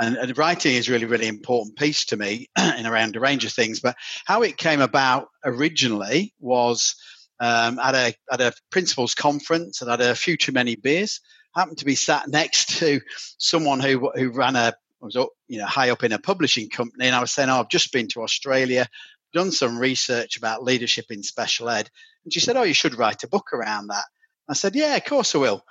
And, 0.00 0.16
and 0.16 0.36
writing 0.38 0.74
is 0.74 0.88
really, 0.88 1.04
really 1.04 1.28
important 1.28 1.76
piece 1.76 2.06
to 2.06 2.16
me 2.16 2.48
in 2.58 2.86
around 2.86 3.16
a 3.16 3.20
range 3.20 3.44
of 3.44 3.52
things. 3.52 3.80
But 3.80 3.96
how 4.24 4.42
it 4.42 4.56
came 4.56 4.80
about 4.80 5.28
originally 5.44 6.34
was 6.40 6.96
um, 7.42 7.80
at 7.80 7.94
a 7.96 8.14
at 8.30 8.40
a 8.40 8.54
principals 8.70 9.14
conference 9.14 9.82
and 9.82 9.90
had 9.90 10.00
a 10.00 10.14
few 10.14 10.36
too 10.36 10.52
many 10.52 10.76
beers. 10.76 11.20
Happened 11.56 11.78
to 11.78 11.84
be 11.84 11.96
sat 11.96 12.28
next 12.28 12.78
to 12.78 13.00
someone 13.36 13.80
who 13.80 14.10
who 14.14 14.30
ran 14.30 14.54
a 14.54 14.74
was 15.00 15.16
you 15.48 15.58
know 15.58 15.66
high 15.66 15.90
up 15.90 16.04
in 16.04 16.12
a 16.12 16.20
publishing 16.20 16.70
company, 16.70 17.06
and 17.06 17.16
I 17.16 17.20
was 17.20 17.32
saying, 17.32 17.50
"Oh, 17.50 17.58
I've 17.58 17.68
just 17.68 17.92
been 17.92 18.06
to 18.08 18.22
Australia, 18.22 18.86
done 19.34 19.50
some 19.50 19.76
research 19.76 20.36
about 20.36 20.62
leadership 20.62 21.06
in 21.10 21.24
special 21.24 21.68
ed," 21.68 21.90
and 22.24 22.32
she 22.32 22.38
said, 22.38 22.56
"Oh, 22.56 22.62
you 22.62 22.74
should 22.74 22.94
write 22.94 23.24
a 23.24 23.28
book 23.28 23.52
around 23.52 23.88
that." 23.88 24.04
I 24.48 24.54
said, 24.54 24.76
"Yeah, 24.76 24.94
of 24.94 25.04
course 25.04 25.34
I 25.34 25.38
will." 25.38 25.64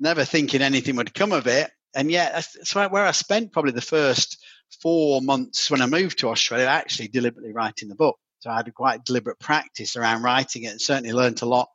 Never 0.00 0.24
thinking 0.24 0.62
anything 0.62 0.96
would 0.96 1.12
come 1.12 1.32
of 1.32 1.46
it, 1.46 1.70
and 1.94 2.10
yet 2.10 2.32
that's 2.32 2.74
where 2.74 3.04
I 3.04 3.12
spent 3.12 3.52
probably 3.52 3.72
the 3.72 3.82
first 3.82 4.42
four 4.80 5.20
months 5.20 5.70
when 5.70 5.82
I 5.82 5.86
moved 5.86 6.20
to 6.20 6.30
Australia, 6.30 6.66
actually 6.66 7.08
deliberately 7.08 7.52
writing 7.52 7.90
the 7.90 7.94
book. 7.94 8.18
So 8.42 8.50
I 8.50 8.56
had 8.56 8.74
quite 8.74 9.04
deliberate 9.04 9.38
practice 9.38 9.94
around 9.94 10.22
writing 10.22 10.64
it, 10.64 10.72
and 10.72 10.80
certainly 10.80 11.12
learned 11.12 11.42
a 11.42 11.46
lot 11.46 11.68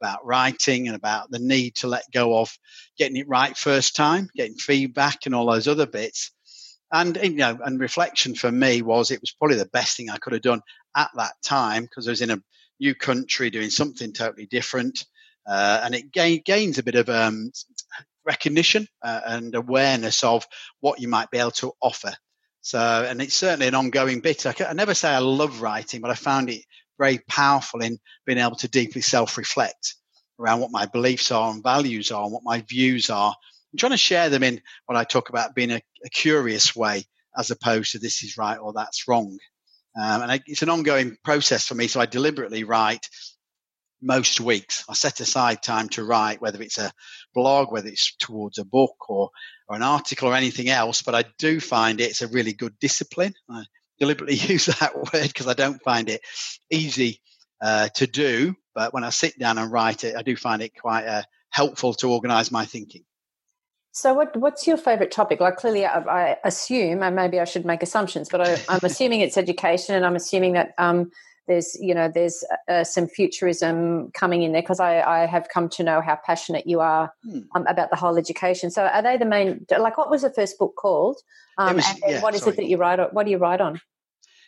about 0.00 0.26
writing 0.26 0.88
and 0.88 0.96
about 0.96 1.30
the 1.30 1.38
need 1.38 1.76
to 1.76 1.86
let 1.86 2.10
go 2.12 2.40
of 2.40 2.50
getting 2.98 3.16
it 3.16 3.28
right 3.28 3.56
first 3.56 3.94
time, 3.94 4.28
getting 4.34 4.56
feedback 4.56 5.26
and 5.26 5.34
all 5.34 5.46
those 5.46 5.68
other 5.68 5.86
bits. 5.86 6.32
And 6.90 7.16
you 7.22 7.36
know, 7.36 7.60
and 7.64 7.78
reflection 7.78 8.34
for 8.34 8.50
me 8.50 8.82
was 8.82 9.12
it 9.12 9.20
was 9.20 9.30
probably 9.30 9.58
the 9.58 9.66
best 9.66 9.96
thing 9.96 10.10
I 10.10 10.16
could 10.16 10.32
have 10.32 10.42
done 10.42 10.60
at 10.96 11.10
that 11.14 11.34
time 11.40 11.84
because 11.84 12.08
I 12.08 12.10
was 12.10 12.20
in 12.20 12.32
a 12.32 12.42
new 12.80 12.96
country 12.96 13.50
doing 13.50 13.70
something 13.70 14.12
totally 14.12 14.46
different, 14.46 15.06
uh, 15.46 15.82
and 15.84 15.94
it 15.94 16.10
gain, 16.10 16.42
gains 16.44 16.78
a 16.78 16.82
bit 16.82 16.96
of 16.96 17.08
um, 17.08 17.52
recognition 18.24 18.88
uh, 19.04 19.20
and 19.24 19.54
awareness 19.54 20.24
of 20.24 20.48
what 20.80 21.00
you 21.00 21.06
might 21.06 21.30
be 21.30 21.38
able 21.38 21.52
to 21.52 21.74
offer. 21.80 22.12
So, 22.68 23.06
and 23.08 23.22
it's 23.22 23.32
certainly 23.32 23.66
an 23.66 23.74
ongoing 23.74 24.20
bit. 24.20 24.44
I, 24.44 24.54
I 24.68 24.74
never 24.74 24.92
say 24.92 25.08
I 25.08 25.20
love 25.20 25.62
writing, 25.62 26.02
but 26.02 26.10
I 26.10 26.14
found 26.14 26.50
it 26.50 26.66
very 26.98 27.18
powerful 27.26 27.80
in 27.80 27.98
being 28.26 28.36
able 28.36 28.56
to 28.56 28.68
deeply 28.68 29.00
self-reflect 29.00 29.94
around 30.38 30.60
what 30.60 30.70
my 30.70 30.84
beliefs 30.84 31.32
are 31.32 31.50
and 31.50 31.62
values 31.62 32.10
are 32.10 32.24
and 32.24 32.30
what 32.30 32.42
my 32.44 32.60
views 32.68 33.08
are. 33.08 33.34
I'm 33.72 33.78
trying 33.78 33.92
to 33.92 33.96
share 33.96 34.28
them 34.28 34.42
in 34.42 34.60
what 34.84 34.98
I 34.98 35.04
talk 35.04 35.30
about 35.30 35.54
being 35.54 35.70
a, 35.70 35.80
a 36.04 36.10
curious 36.10 36.76
way, 36.76 37.06
as 37.38 37.50
opposed 37.50 37.92
to 37.92 38.00
this 38.00 38.22
is 38.22 38.36
right 38.36 38.58
or 38.58 38.74
that's 38.74 39.08
wrong. 39.08 39.38
Um, 39.98 40.20
and 40.20 40.30
I, 40.30 40.40
it's 40.44 40.60
an 40.60 40.68
ongoing 40.68 41.16
process 41.24 41.66
for 41.66 41.74
me. 41.74 41.86
So 41.86 42.00
I 42.00 42.04
deliberately 42.06 42.64
write 42.64 43.08
most 44.00 44.40
weeks. 44.40 44.84
I 44.88 44.94
set 44.94 45.20
aside 45.20 45.62
time 45.62 45.88
to 45.90 46.04
write, 46.04 46.40
whether 46.40 46.62
it's 46.62 46.78
a 46.78 46.92
blog, 47.34 47.72
whether 47.72 47.88
it's 47.88 48.14
towards 48.16 48.58
a 48.58 48.64
book 48.64 49.08
or, 49.08 49.30
or 49.68 49.76
an 49.76 49.82
article 49.82 50.28
or 50.28 50.34
anything 50.34 50.68
else. 50.68 51.02
But 51.02 51.14
I 51.14 51.24
do 51.38 51.60
find 51.60 52.00
it's 52.00 52.22
a 52.22 52.28
really 52.28 52.52
good 52.52 52.78
discipline. 52.78 53.34
I 53.50 53.64
deliberately 53.98 54.36
use 54.52 54.66
that 54.66 54.96
word 54.96 55.28
because 55.28 55.46
I 55.46 55.54
don't 55.54 55.82
find 55.82 56.08
it 56.08 56.20
easy 56.70 57.20
uh, 57.60 57.88
to 57.94 58.06
do. 58.06 58.54
But 58.74 58.94
when 58.94 59.04
I 59.04 59.10
sit 59.10 59.38
down 59.38 59.58
and 59.58 59.70
write 59.70 60.04
it, 60.04 60.16
I 60.16 60.22
do 60.22 60.36
find 60.36 60.62
it 60.62 60.72
quite 60.80 61.06
uh, 61.06 61.22
helpful 61.50 61.94
to 61.94 62.10
organize 62.10 62.52
my 62.52 62.64
thinking. 62.64 63.04
So, 63.90 64.14
what, 64.14 64.36
what's 64.36 64.66
your 64.66 64.76
favorite 64.76 65.10
topic? 65.10 65.40
Like, 65.40 65.56
clearly, 65.56 65.84
I, 65.84 65.98
I, 65.98 66.36
assume, 66.44 67.02
and 67.02 67.16
maybe 67.16 67.40
I 67.40 67.44
should 67.44 67.64
make 67.64 67.82
assumptions, 67.82 68.28
but 68.28 68.40
I, 68.40 68.52
am 68.68 68.80
assuming 68.84 69.22
it's 69.22 69.36
education, 69.36 69.96
and 69.96 70.06
I'm 70.06 70.14
assuming 70.14 70.52
that 70.52 70.72
um, 70.78 71.10
there's, 71.48 71.76
you 71.80 71.94
know, 71.94 72.08
there's 72.08 72.44
uh, 72.68 72.84
some 72.84 73.08
futurism 73.08 74.10
coming 74.12 74.42
in 74.42 74.52
there 74.52 74.62
because 74.62 74.80
I, 74.80 75.00
I, 75.00 75.26
have 75.26 75.48
come 75.48 75.68
to 75.70 75.82
know 75.82 76.00
how 76.00 76.16
passionate 76.24 76.66
you 76.66 76.80
are 76.80 77.12
hmm. 77.24 77.40
um, 77.54 77.66
about 77.66 77.90
the 77.90 77.96
whole 77.96 78.16
education. 78.16 78.70
So, 78.70 78.84
are 78.84 79.02
they 79.02 79.16
the 79.16 79.24
main? 79.24 79.66
Like, 79.76 79.98
what 79.98 80.10
was 80.10 80.22
the 80.22 80.30
first 80.30 80.58
book 80.58 80.76
called? 80.76 81.16
Um, 81.56 81.76
was, 81.76 81.86
and 81.88 81.98
yeah, 82.06 82.20
what 82.20 82.34
is 82.34 82.42
sorry. 82.42 82.52
it 82.52 82.56
that 82.56 82.66
you 82.66 82.76
write? 82.76 83.00
On, 83.00 83.08
what 83.08 83.24
do 83.24 83.30
you 83.30 83.38
write 83.38 83.60
on? 83.60 83.80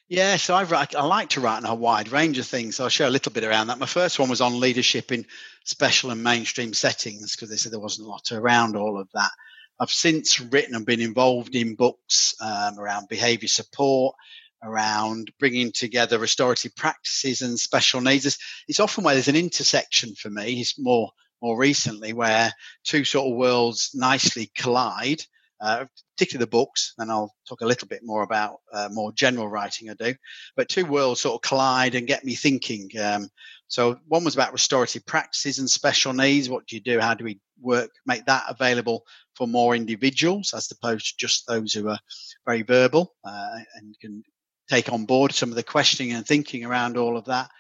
Yeah, 0.09 0.37
so 0.37 0.55
I 0.55 0.65
write, 0.65 0.97
I 0.97 1.05
like 1.05 1.29
to 1.31 1.41
write 1.41 1.59
on 1.59 1.67
a 1.67 1.75
wide 1.75 2.11
range 2.11 2.39
of 2.39 2.47
things. 2.47 2.77
So 2.77 2.85
I'll 2.85 2.91
share 2.91 3.07
a 3.07 3.11
little 3.11 3.31
bit 3.31 3.45
around 3.45 3.69
that. 3.69 3.79
My 3.79 3.87
first 3.87 4.19
one 4.19 4.29
was 4.29 4.41
on 4.41 4.59
leadership 4.59 5.13
in 5.13 5.25
special 5.65 6.11
and 6.11 6.23
mainstream 6.23 6.75
settings 6.75 7.37
because 7.37 7.49
they 7.49 7.57
said 7.57 7.71
there 7.71 7.79
wasn't 7.79 8.09
a 8.09 8.11
lot 8.11 8.33
around 8.33 8.77
all 8.77 9.01
of 9.01 9.09
that. 9.15 9.31
I've 9.79 9.91
since 9.91 10.41
written 10.41 10.75
and 10.75 10.85
been 10.85 11.01
involved 11.01 11.55
in 11.55 11.77
books 11.77 12.35
um, 12.41 12.79
around 12.79 13.09
behaviour 13.09 13.49
support, 13.49 14.17
around 14.63 15.31
bringing 15.39 15.73
together 15.73 16.19
restorative 16.19 16.75
practices 16.77 17.43
and 17.43 17.59
special 17.59 18.01
needs. 18.01 18.27
It's, 18.27 18.39
it's 18.69 18.81
often 18.81 19.05
where 19.05 19.15
there's 19.15 19.29
an 19.29 19.37
intersection 19.37 20.15
for 20.15 20.31
me. 20.31 20.61
It's 20.61 20.79
more 20.79 21.11
more 21.43 21.57
recently 21.57 22.13
where 22.13 22.53
two 22.85 23.03
sort 23.03 23.31
of 23.31 23.39
worlds 23.39 23.93
nicely 23.95 24.51
collide 24.55 25.23
uh, 25.61 25.85
particularly 26.17 26.45
the 26.45 26.51
books, 26.51 26.95
and 26.99 27.11
I'll 27.11 27.35
talk 27.49 27.61
a 27.61 27.67
little 27.67 27.87
bit 27.87 28.01
more 28.03 28.23
about 28.23 28.61
uh, 28.73 28.89
more 28.91 29.13
general 29.13 29.49
writing 29.49 29.91
I 29.91 29.95
do. 29.95 30.15
But 30.57 30.69
two 30.69 30.87
worlds 30.87 31.21
sort 31.21 31.35
of 31.35 31.47
collide 31.47 31.95
and 31.95 32.07
get 32.07 32.25
me 32.25 32.35
thinking. 32.35 32.89
Um, 32.99 33.29
so 33.69 33.99
one 34.09 34.25
was 34.25 34.35
about 34.35 34.53
restorative 34.53 35.05
practices 35.05 35.59
and 35.59 35.71
special 35.71 36.13
needs. 36.13 36.49
What 36.49 36.67
do 36.67 36.77
you 36.77 36.83
do? 36.83 36.99
How 36.99 37.15
do 37.15 37.25
we 37.25 37.41
work, 37.61 37.91
make 38.07 38.25
that 38.25 38.45
available 38.49 39.05
for 39.35 39.47
more 39.47 39.77
individuals 39.77 40.55
as 40.55 40.71
opposed 40.71 41.07
to 41.09 41.15
just 41.19 41.47
those 41.47 41.73
who 41.75 41.89
are 41.89 41.99
very 42.47 42.63
verbal 42.63 43.15
uh, 43.25 43.59
and 43.77 43.95
can 44.01 44.23
take 44.71 44.93
on 44.93 45.05
board 45.05 45.33
some 45.33 45.51
of 45.51 45.57
the 45.57 45.63
questioning 45.63 46.13
and 46.13 46.27
thinking 46.27 46.65
around 46.65 46.97
all 46.97 47.17
of 47.17 47.27
that. 47.27 47.51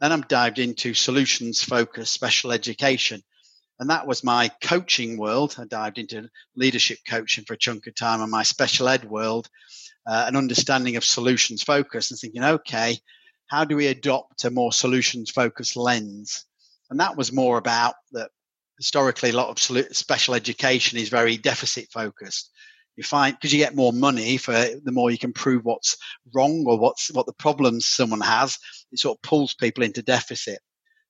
Then 0.00 0.12
I'm 0.12 0.22
dived 0.22 0.58
into 0.58 0.94
solutions 0.94 1.62
focused 1.62 2.12
special 2.12 2.52
education 2.52 3.22
and 3.80 3.88
that 3.88 4.06
was 4.06 4.22
my 4.22 4.50
coaching 4.62 5.16
world. 5.16 5.56
I 5.58 5.64
dived 5.64 5.96
into 5.96 6.28
leadership 6.54 6.98
coaching 7.08 7.44
for 7.44 7.54
a 7.54 7.58
chunk 7.58 7.86
of 7.86 7.94
time 7.94 8.20
and 8.20 8.30
my 8.30 8.42
special 8.42 8.88
ed 8.88 9.04
world, 9.04 9.48
uh, 10.06 10.26
an 10.28 10.36
understanding 10.36 10.96
of 10.96 11.04
solutions 11.04 11.62
focus 11.62 12.10
and 12.10 12.20
thinking, 12.20 12.44
okay, 12.44 12.98
how 13.46 13.64
do 13.64 13.76
we 13.76 13.86
adopt 13.86 14.44
a 14.44 14.50
more 14.50 14.72
solutions 14.72 15.30
focused 15.30 15.76
lens? 15.76 16.44
And 16.90 17.00
that 17.00 17.16
was 17.16 17.32
more 17.32 17.56
about 17.56 17.94
that 18.12 18.30
historically 18.76 19.30
a 19.30 19.36
lot 19.36 19.48
of 19.48 19.58
special 19.96 20.34
education 20.34 20.98
is 20.98 21.08
very 21.08 21.38
deficit 21.38 21.90
focused. 21.90 22.50
You 22.96 23.04
find 23.04 23.34
because 23.34 23.52
you 23.52 23.58
get 23.58 23.74
more 23.74 23.92
money 23.92 24.36
for 24.36 24.52
the 24.52 24.92
more 24.92 25.10
you 25.10 25.18
can 25.18 25.32
prove 25.32 25.64
what's 25.64 25.96
wrong 26.34 26.64
or 26.66 26.78
what's 26.78 27.10
what 27.12 27.26
the 27.26 27.32
problems 27.32 27.86
someone 27.86 28.20
has, 28.20 28.58
it 28.92 28.98
sort 28.98 29.16
of 29.18 29.22
pulls 29.22 29.54
people 29.54 29.84
into 29.84 30.02
deficit. 30.02 30.58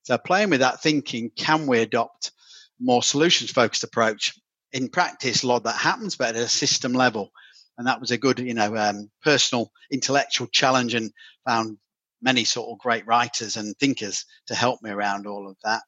So 0.03 0.17
playing 0.19 0.51
with 0.51 0.61
that 0.61 0.83
thinking, 0.83 1.31
can 1.37 1.67
we 1.67 1.81
adopt 1.81 2.33
more 2.81 3.03
solutions 3.03 3.51
focused 3.51 3.85
approach. 3.85 4.39
In 4.73 4.89
practice, 4.89 5.43
a 5.43 5.47
lot 5.47 5.65
that 5.65 5.77
happens, 5.77 6.17
but 6.17 6.35
at 6.35 6.43
a 6.43 6.49
system 6.49 6.93
level. 6.93 7.31
And 7.77 7.87
that 7.87 8.01
was 8.01 8.11
a 8.11 8.19
good, 8.19 8.39
you 8.39 8.55
know, 8.55 8.75
um, 8.77 9.11
personal 9.23 9.71
intellectual 9.91 10.47
challenge 10.49 10.95
and 10.95 11.13
found 11.47 11.79
many 12.23 12.45
sort 12.45 12.71
of 12.71 12.79
great 12.79 13.07
writers 13.07 13.57
and 13.57 13.77
thinkers 13.77 14.25
to 14.47 14.55
help 14.55 14.83
me 14.83 14.91
around 14.91 15.27
all 15.27 15.49
of 15.49 15.57
that. 15.65 15.83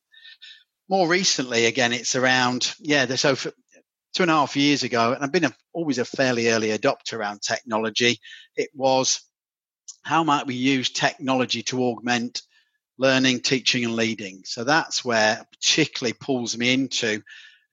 More 0.89 1.09
recently, 1.09 1.67
again, 1.67 1.93
it's 1.93 2.15
around, 2.15 2.75
yeah, 2.81 3.07
so 3.15 3.35
for 3.35 3.53
two 4.12 4.23
and 4.23 4.31
a 4.31 4.35
half 4.35 4.57
years 4.57 4.83
ago, 4.83 5.12
and 5.12 5.23
I've 5.23 5.33
been 5.33 5.45
a, 5.45 5.52
always 5.73 5.99
a 5.99 6.04
fairly 6.04 6.50
early 6.50 6.69
adopter 6.69 7.14
around 7.14 7.42
technology. 7.42 8.19
It 8.57 8.71
was 8.75 9.23
how 10.02 10.25
might 10.25 10.47
we 10.47 10.54
use 10.54 10.90
technology 10.90 11.62
to 11.64 11.83
augment 11.83 12.42
learning, 12.99 13.40
teaching, 13.40 13.85
and 13.85 13.97
leading. 13.97 14.42
So 14.45 14.64
that's 14.64 15.04
where 15.04 15.45
particularly 15.52 16.12
pulls 16.14 16.57
me 16.57 16.73
into. 16.73 17.23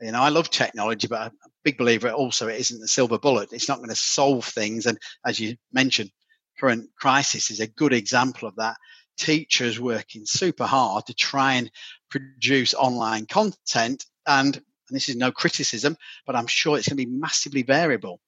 You 0.02 0.12
know, 0.12 0.22
I 0.22 0.30
love 0.30 0.50
technology, 0.50 1.08
but 1.08 1.22
I'm 1.22 1.32
a 1.46 1.50
big 1.64 1.78
believer 1.78 2.08
it 2.08 2.14
also 2.14 2.48
it 2.48 2.60
isn't 2.60 2.80
the 2.80 2.88
silver 2.88 3.20
bullet. 3.20 3.50
It's 3.52 3.68
not 3.68 3.78
going 3.78 3.90
to 3.90 3.96
solve 3.96 4.46
things. 4.46 4.86
And 4.86 4.98
as 5.26 5.40
you 5.40 5.58
mentioned, 5.74 6.12
current 6.60 6.90
crisis 6.98 7.52
is 7.52 7.60
a 7.60 7.68
good 7.68 7.94
example 7.94 8.48
of 8.48 8.56
that. 8.56 8.78
Teachers 9.18 9.80
working 9.80 10.26
super 10.26 10.66
hard 10.66 11.06
to 11.08 11.14
try 11.14 11.56
and 11.56 11.70
produce 12.10 12.74
online 12.74 13.26
content 13.26 14.06
and 14.26 14.62
and 14.90 14.96
this 14.96 15.10
is 15.10 15.16
no 15.16 15.32
criticism, 15.32 15.98
but 16.26 16.36
I'm 16.36 16.48
sure 16.48 16.78
it's 16.78 16.88
going 16.88 16.98
to 16.98 17.06
be 17.06 17.12
massively 17.12 17.64
variable 17.64 18.20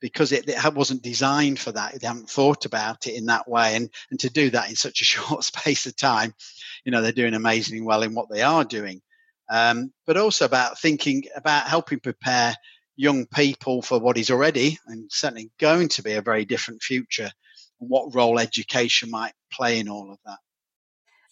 because 0.00 0.32
it, 0.32 0.48
it, 0.48 0.74
wasn't 0.74 1.02
designed 1.02 1.58
for 1.58 1.72
that. 1.72 1.98
They 1.98 2.06
haven't 2.06 2.28
thought 2.28 2.64
about 2.66 3.06
it 3.06 3.14
in 3.14 3.26
that 3.26 3.48
way. 3.48 3.76
And, 3.76 3.88
and 4.10 4.18
to 4.20 4.28
do 4.28 4.50
that 4.50 4.68
in 4.68 4.76
such 4.76 5.00
a 5.00 5.04
short 5.04 5.44
space 5.44 5.86
of 5.86 5.96
time, 5.96 6.34
you 6.84 6.92
know, 6.92 7.00
they're 7.00 7.12
doing 7.12 7.34
amazingly 7.34 7.82
well 7.82 8.02
in 8.02 8.14
what 8.14 8.28
they 8.28 8.42
are 8.42 8.64
doing. 8.64 9.00
Um, 9.50 9.92
but 10.06 10.16
also 10.16 10.44
about 10.44 10.78
thinking 10.78 11.24
about 11.36 11.68
helping 11.68 12.00
prepare 12.00 12.54
young 12.96 13.26
people 13.26 13.82
for 13.82 13.98
what 13.98 14.18
is 14.18 14.30
already 14.30 14.78
and 14.86 15.10
certainly 15.10 15.50
going 15.58 15.88
to 15.88 16.02
be 16.02 16.12
a 16.14 16.22
very 16.22 16.44
different 16.44 16.82
future 16.82 17.30
and 17.80 17.90
what 17.90 18.14
role 18.14 18.38
education 18.38 19.10
might 19.10 19.32
play 19.52 19.78
in 19.78 19.88
all 19.88 20.12
of 20.12 20.18
that. 20.24 20.38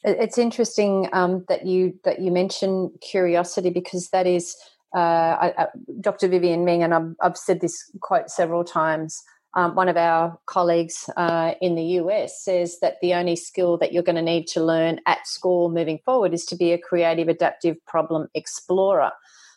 It's 0.03 0.39
interesting 0.39 1.09
um, 1.13 1.45
that 1.49 1.67
you 1.67 1.99
that 2.05 2.21
you 2.21 2.31
mention 2.31 2.91
curiosity 3.03 3.71
because 3.71 4.09
that 4.11 4.27
is 4.27 4.57
uh, 4.95 5.53
I, 5.59 5.67
Dr. 6.01 6.29
Vivienne 6.29 6.65
Ming, 6.65 6.83
and 6.83 6.95
I've, 6.95 7.15
I've, 7.23 7.37
said 7.37 7.61
this 7.61 7.91
quote 8.01 8.29
several 8.29 8.65
times. 8.65 9.23
Um, 9.55 9.75
one 9.75 9.89
of 9.89 9.97
our 9.97 10.39
colleagues 10.47 11.09
uh, 11.17 11.55
in 11.61 11.75
the 11.75 11.85
US 12.01 12.43
says 12.43 12.79
that 12.81 12.97
the 13.01 13.15
only 13.15 13.37
skill 13.37 13.77
that 13.79 13.93
you're 13.93 14.03
going 14.03 14.17
to 14.17 14.23
need 14.23 14.47
to 14.49 14.65
learn 14.65 15.01
at 15.07 15.27
school 15.27 15.71
moving 15.71 15.99
forward 16.05 16.33
is 16.35 16.45
to 16.47 16.57
be 16.57 16.73
a 16.73 16.79
creative, 16.79 17.29
adaptive 17.29 17.77
problem 17.87 18.29
explorer. 18.35 19.11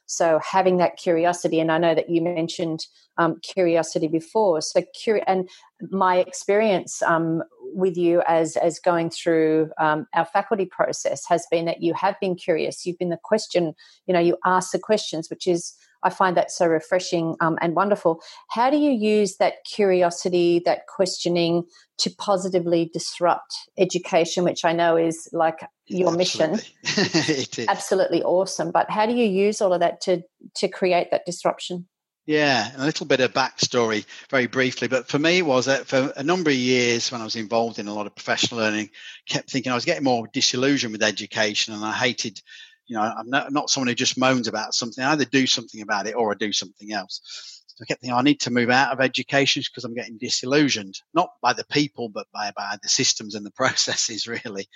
So 0.05 0.39
having 0.39 0.77
that 0.77 0.97
curiosity, 0.97 1.59
and 1.59 1.71
I 1.71 1.77
know 1.77 1.95
that 1.95 2.09
you 2.09 2.21
mentioned 2.21 2.85
um, 3.17 3.39
curiosity 3.41 4.07
before. 4.07 4.61
So 4.61 4.81
curi- 4.99 5.23
and 5.27 5.49
my 5.91 6.17
experience 6.17 7.01
um, 7.01 7.43
with 7.73 7.97
you 7.97 8.21
as 8.27 8.55
as 8.57 8.79
going 8.79 9.09
through 9.09 9.69
um, 9.79 10.07
our 10.13 10.25
faculty 10.25 10.65
process 10.65 11.23
has 11.27 11.45
been 11.49 11.65
that 11.65 11.81
you 11.81 11.93
have 11.93 12.19
been 12.19 12.35
curious. 12.35 12.85
You've 12.85 12.97
been 12.97 13.09
the 13.09 13.19
question. 13.23 13.73
You 14.07 14.13
know, 14.13 14.19
you 14.19 14.37
ask 14.45 14.71
the 14.71 14.79
questions, 14.79 15.29
which 15.29 15.47
is 15.47 15.73
I 16.03 16.09
find 16.09 16.35
that 16.37 16.51
so 16.51 16.67
refreshing 16.67 17.35
um, 17.39 17.57
and 17.61 17.75
wonderful. 17.75 18.21
How 18.49 18.69
do 18.69 18.77
you 18.77 18.91
use 18.91 19.37
that 19.37 19.55
curiosity, 19.65 20.61
that 20.65 20.87
questioning, 20.93 21.63
to 21.99 22.09
positively 22.17 22.89
disrupt 22.93 23.53
education, 23.77 24.43
which 24.43 24.65
I 24.65 24.73
know 24.73 24.97
is 24.97 25.29
like 25.31 25.59
your 25.87 26.13
Absolutely. 26.13 26.61
mission? 26.83 27.65
Absolutely 27.69 28.23
awesome. 28.23 28.71
But 28.71 28.89
how 28.89 29.05
do 29.05 29.13
you 29.13 29.25
use 29.25 29.61
all 29.61 29.73
of 29.73 29.79
that 29.79 30.01
to 30.01 30.21
to 30.55 30.67
create 30.67 31.09
that 31.11 31.25
disruption? 31.25 31.87
Yeah, 32.25 32.71
a 32.77 32.85
little 32.85 33.05
bit 33.05 33.19
of 33.19 33.33
backstory, 33.33 34.05
very 34.29 34.47
briefly. 34.47 34.87
But 34.87 35.07
for 35.09 35.19
me, 35.19 35.39
it 35.39 35.45
was 35.45 35.65
that 35.65 35.87
for 35.87 36.13
a 36.15 36.23
number 36.23 36.49
of 36.49 36.55
years 36.55 37.11
when 37.11 37.19
I 37.19 37.25
was 37.25 37.35
involved 37.35 37.79
in 37.79 37.87
a 37.87 37.93
lot 37.93 38.07
of 38.07 38.15
professional 38.15 38.61
learning, 38.61 38.91
kept 39.27 39.49
thinking 39.51 39.71
I 39.71 39.75
was 39.75 39.83
getting 39.85 40.05
more 40.05 40.27
disillusioned 40.31 40.93
with 40.93 41.03
education, 41.03 41.73
and 41.73 41.83
I 41.83 41.91
hated 41.91 42.41
You 42.87 42.97
know, 42.97 43.03
I'm 43.03 43.29
not, 43.29 43.51
not 43.51 43.69
someone 43.69 43.89
who 43.89 43.95
just 43.95 44.17
moans 44.17 44.47
about 44.47 44.73
something. 44.73 45.03
I 45.03 45.11
either 45.13 45.25
do 45.25 45.47
something 45.47 45.81
about 45.81 46.07
it 46.07 46.15
or 46.15 46.31
I 46.31 46.35
do 46.37 46.53
something 46.53 46.93
else. 46.93 47.52
So 47.75 47.83
I 47.83 47.85
kept 47.85 48.01
thinking, 48.01 48.15
I 48.15 48.21
need 48.21 48.41
to 48.41 48.51
move 48.51 48.69
out 48.69 48.93
of 48.93 49.01
education 49.01 49.63
because 49.65 49.83
I'm 49.83 49.95
getting 49.95 50.19
disillusioned, 50.19 50.93
not 51.13 51.29
by 51.41 51.53
the 51.53 51.65
people, 51.65 52.07
but 52.07 52.27
by, 52.31 52.51
by 52.55 52.77
the 52.83 52.89
systems 52.89 53.33
and 53.33 53.43
the 53.43 53.51
processes, 53.55 54.27
really, 54.27 54.67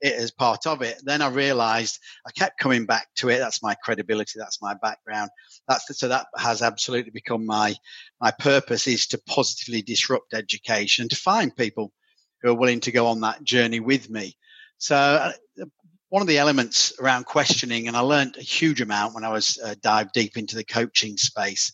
it 0.00 0.14
as 0.14 0.30
part 0.30 0.66
of 0.66 0.80
it. 0.82 1.00
Then 1.04 1.20
I 1.20 1.30
realized 1.30 1.98
I 2.24 2.30
kept 2.30 2.60
coming 2.60 2.86
back 2.86 3.08
to 3.16 3.28
it. 3.30 3.38
That's 3.38 3.62
my 3.62 3.74
credibility. 3.74 4.38
That's 4.38 4.62
my 4.62 4.74
background. 4.80 5.30
That's 5.66 5.84
the, 5.86 5.94
so 5.94 6.08
that 6.08 6.26
has 6.36 6.62
absolutely 6.62 7.10
become 7.10 7.44
my, 7.44 7.74
my 8.20 8.30
purpose 8.30 8.86
is 8.86 9.08
to 9.08 9.18
positively 9.26 9.82
disrupt 9.82 10.32
education, 10.32 11.08
to 11.08 11.16
find 11.16 11.56
people 11.56 11.92
who 12.42 12.50
are 12.50 12.54
willing 12.56 12.80
to 12.80 12.92
go 12.92 13.08
on 13.08 13.22
that 13.22 13.42
journey 13.42 13.80
with 13.80 14.08
me. 14.08 14.36
So 14.78 14.96
uh, 14.96 15.32
one 16.08 16.22
of 16.22 16.28
the 16.28 16.38
elements 16.38 16.92
around 17.00 17.26
questioning, 17.26 17.88
and 17.88 17.96
I 17.96 18.00
learned 18.00 18.36
a 18.36 18.42
huge 18.42 18.80
amount 18.80 19.14
when 19.16 19.24
I 19.24 19.30
was 19.30 19.58
uh, 19.58 19.74
dived 19.82 20.12
deep 20.12 20.36
into 20.36 20.54
the 20.54 20.62
coaching 20.62 21.16
space 21.16 21.72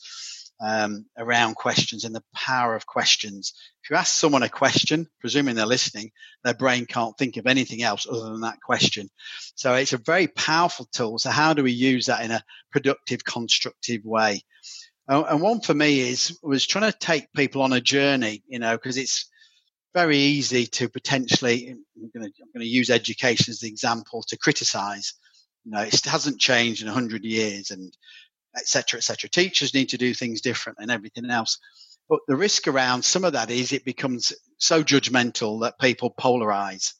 um, 0.61 1.07
around 1.17 1.55
questions 1.57 2.05
and 2.05 2.15
the 2.15 2.23
power 2.35 2.75
of 2.75 2.87
questions. 2.87 3.55
If 3.83 3.91
you 3.91 3.97
ask 3.97 4.15
someone 4.15 4.43
a 4.43 4.49
question, 4.49 5.09
presuming 5.21 5.55
they're 5.55 5.67
listening, 5.67 6.11
their 6.45 6.55
brain 6.55 6.87
can't 6.87 7.17
think 7.17 7.37
of 7.37 7.47
anything 7.47 7.83
else 7.83 8.07
other 8.07 8.31
than 8.31 8.43
that 8.43 8.61
question. 8.61 9.09
So 9.55 9.75
it's 9.75 9.95
a 9.95 9.99
very 9.99 10.27
powerful 10.27 10.87
tool. 10.93 11.19
So 11.19 11.31
how 11.31 11.55
do 11.55 11.63
we 11.63 11.73
use 11.73 12.07
that 12.07 12.25
in 12.25 12.31
a 12.31 12.45
productive, 12.71 13.25
constructive 13.25 14.05
way? 14.05 14.43
And 15.09 15.41
one 15.41 15.61
for 15.61 15.75
me 15.75 16.01
is 16.01 16.39
was 16.41 16.65
trying 16.65 16.91
to 16.91 16.97
take 16.97 17.33
people 17.33 17.63
on 17.63 17.73
a 17.73 17.81
journey, 17.81 18.45
you 18.47 18.61
know, 18.61 18.77
because 18.77 18.97
it's 18.97 19.29
very 19.93 20.19
easy 20.19 20.67
to 20.67 20.89
potentially. 20.89 21.69
I'm 21.69 22.11
going 22.15 22.31
to, 22.55 22.65
use 22.65 22.91
education 22.91 23.51
as 23.51 23.59
the 23.59 23.69
example 23.69 24.23
to 24.29 24.39
criticize. 24.39 25.15
You 25.65 25.73
know, 25.73 25.81
it 25.81 26.05
hasn't 26.05 26.41
changed 26.41 26.83
in 26.83 26.89
hundred 26.89 27.25
years, 27.25 27.73
and 27.73 27.93
etc., 28.57 28.99
etc. 28.99 29.29
Teachers 29.29 29.75
need 29.75 29.91
to 29.91 29.99
do 29.99 30.15
things 30.15 30.41
different 30.41 30.79
and 30.81 30.91
everything 30.91 31.31
else. 31.31 31.59
But 32.09 32.21
the 32.27 32.37
risk 32.37 32.67
around 32.67 33.05
some 33.05 33.25
of 33.25 33.35
that 33.35 33.51
is 33.51 33.73
it 33.73 33.85
becomes 33.85 34.33
so 34.59 34.83
judgmental 34.83 35.63
that 35.63 35.79
people 35.79 36.13
polarize. 36.19 36.95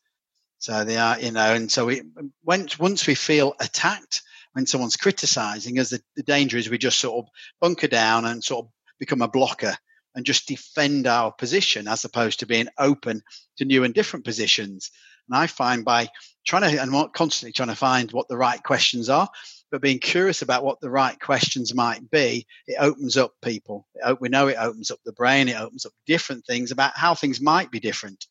So 0.59 0.85
they 0.85 0.99
are, 0.99 1.19
you 1.19 1.33
know, 1.33 1.55
and 1.55 1.71
so 1.71 1.87
we, 1.87 2.03
once 2.45 2.79
once 2.79 3.07
we 3.07 3.15
feel 3.15 3.55
attacked 3.61 4.23
when 4.53 4.67
someone's 4.67 4.97
criticizing 4.97 5.79
us, 5.79 5.91
the, 5.91 6.01
the 6.17 6.23
danger 6.23 6.59
is 6.59 6.69
we 6.69 6.79
just 6.79 6.99
sort 6.99 7.25
of 7.25 7.31
bunker 7.61 7.89
down 7.89 8.25
and 8.25 8.45
sort 8.45 8.67
of 8.67 8.73
become 8.99 9.23
a 9.23 9.29
blocker 9.29 9.75
and 10.15 10.27
just 10.27 10.47
defend 10.47 11.07
our 11.07 11.33
position 11.33 11.89
as 11.89 12.05
opposed 12.05 12.41
to 12.41 12.47
being 12.47 12.69
open 12.79 13.23
to 13.57 13.65
new 13.65 13.85
and 13.85 13.95
different 13.95 14.25
positions. 14.25 14.91
And 15.29 15.37
I 15.37 15.47
find 15.47 15.85
by 15.85 16.09
trying 16.47 16.71
to 16.71 16.83
and 16.83 17.13
constantly 17.13 17.53
trying 17.53 17.69
to 17.69 17.77
find 17.77 18.11
what 18.13 18.29
the 18.29 18.37
right 18.37 18.63
questions 18.63 19.09
are, 19.09 19.29
but 19.71 19.81
being 19.81 19.99
curious 19.99 20.43
about 20.43 20.65
what 20.65 20.81
the 20.81 20.91
right 20.91 21.19
questions 21.19 21.75
might 21.75 22.11
be, 22.11 22.47
it 22.67 22.77
opens 22.79 23.17
up 23.17 23.35
people. 23.43 23.87
We 24.19 24.29
know 24.29 24.49
it 24.49 24.57
opens 24.59 24.91
up 24.91 24.99
the 25.05 25.13
brain. 25.13 25.49
It 25.49 25.61
opens 25.61 25.87
up 25.87 25.93
different 26.07 26.45
things 26.45 26.71
about 26.71 26.97
how 26.97 27.15
things 27.15 27.41
might 27.41 27.71
be 27.71 27.81
different, 27.81 28.27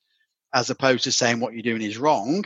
as 0.53 0.69
opposed 0.69 1.05
to 1.05 1.11
saying 1.11 1.39
what 1.39 1.53
you're 1.53 1.61
doing 1.63 1.81
is 1.81 1.97
wrong. 1.97 2.43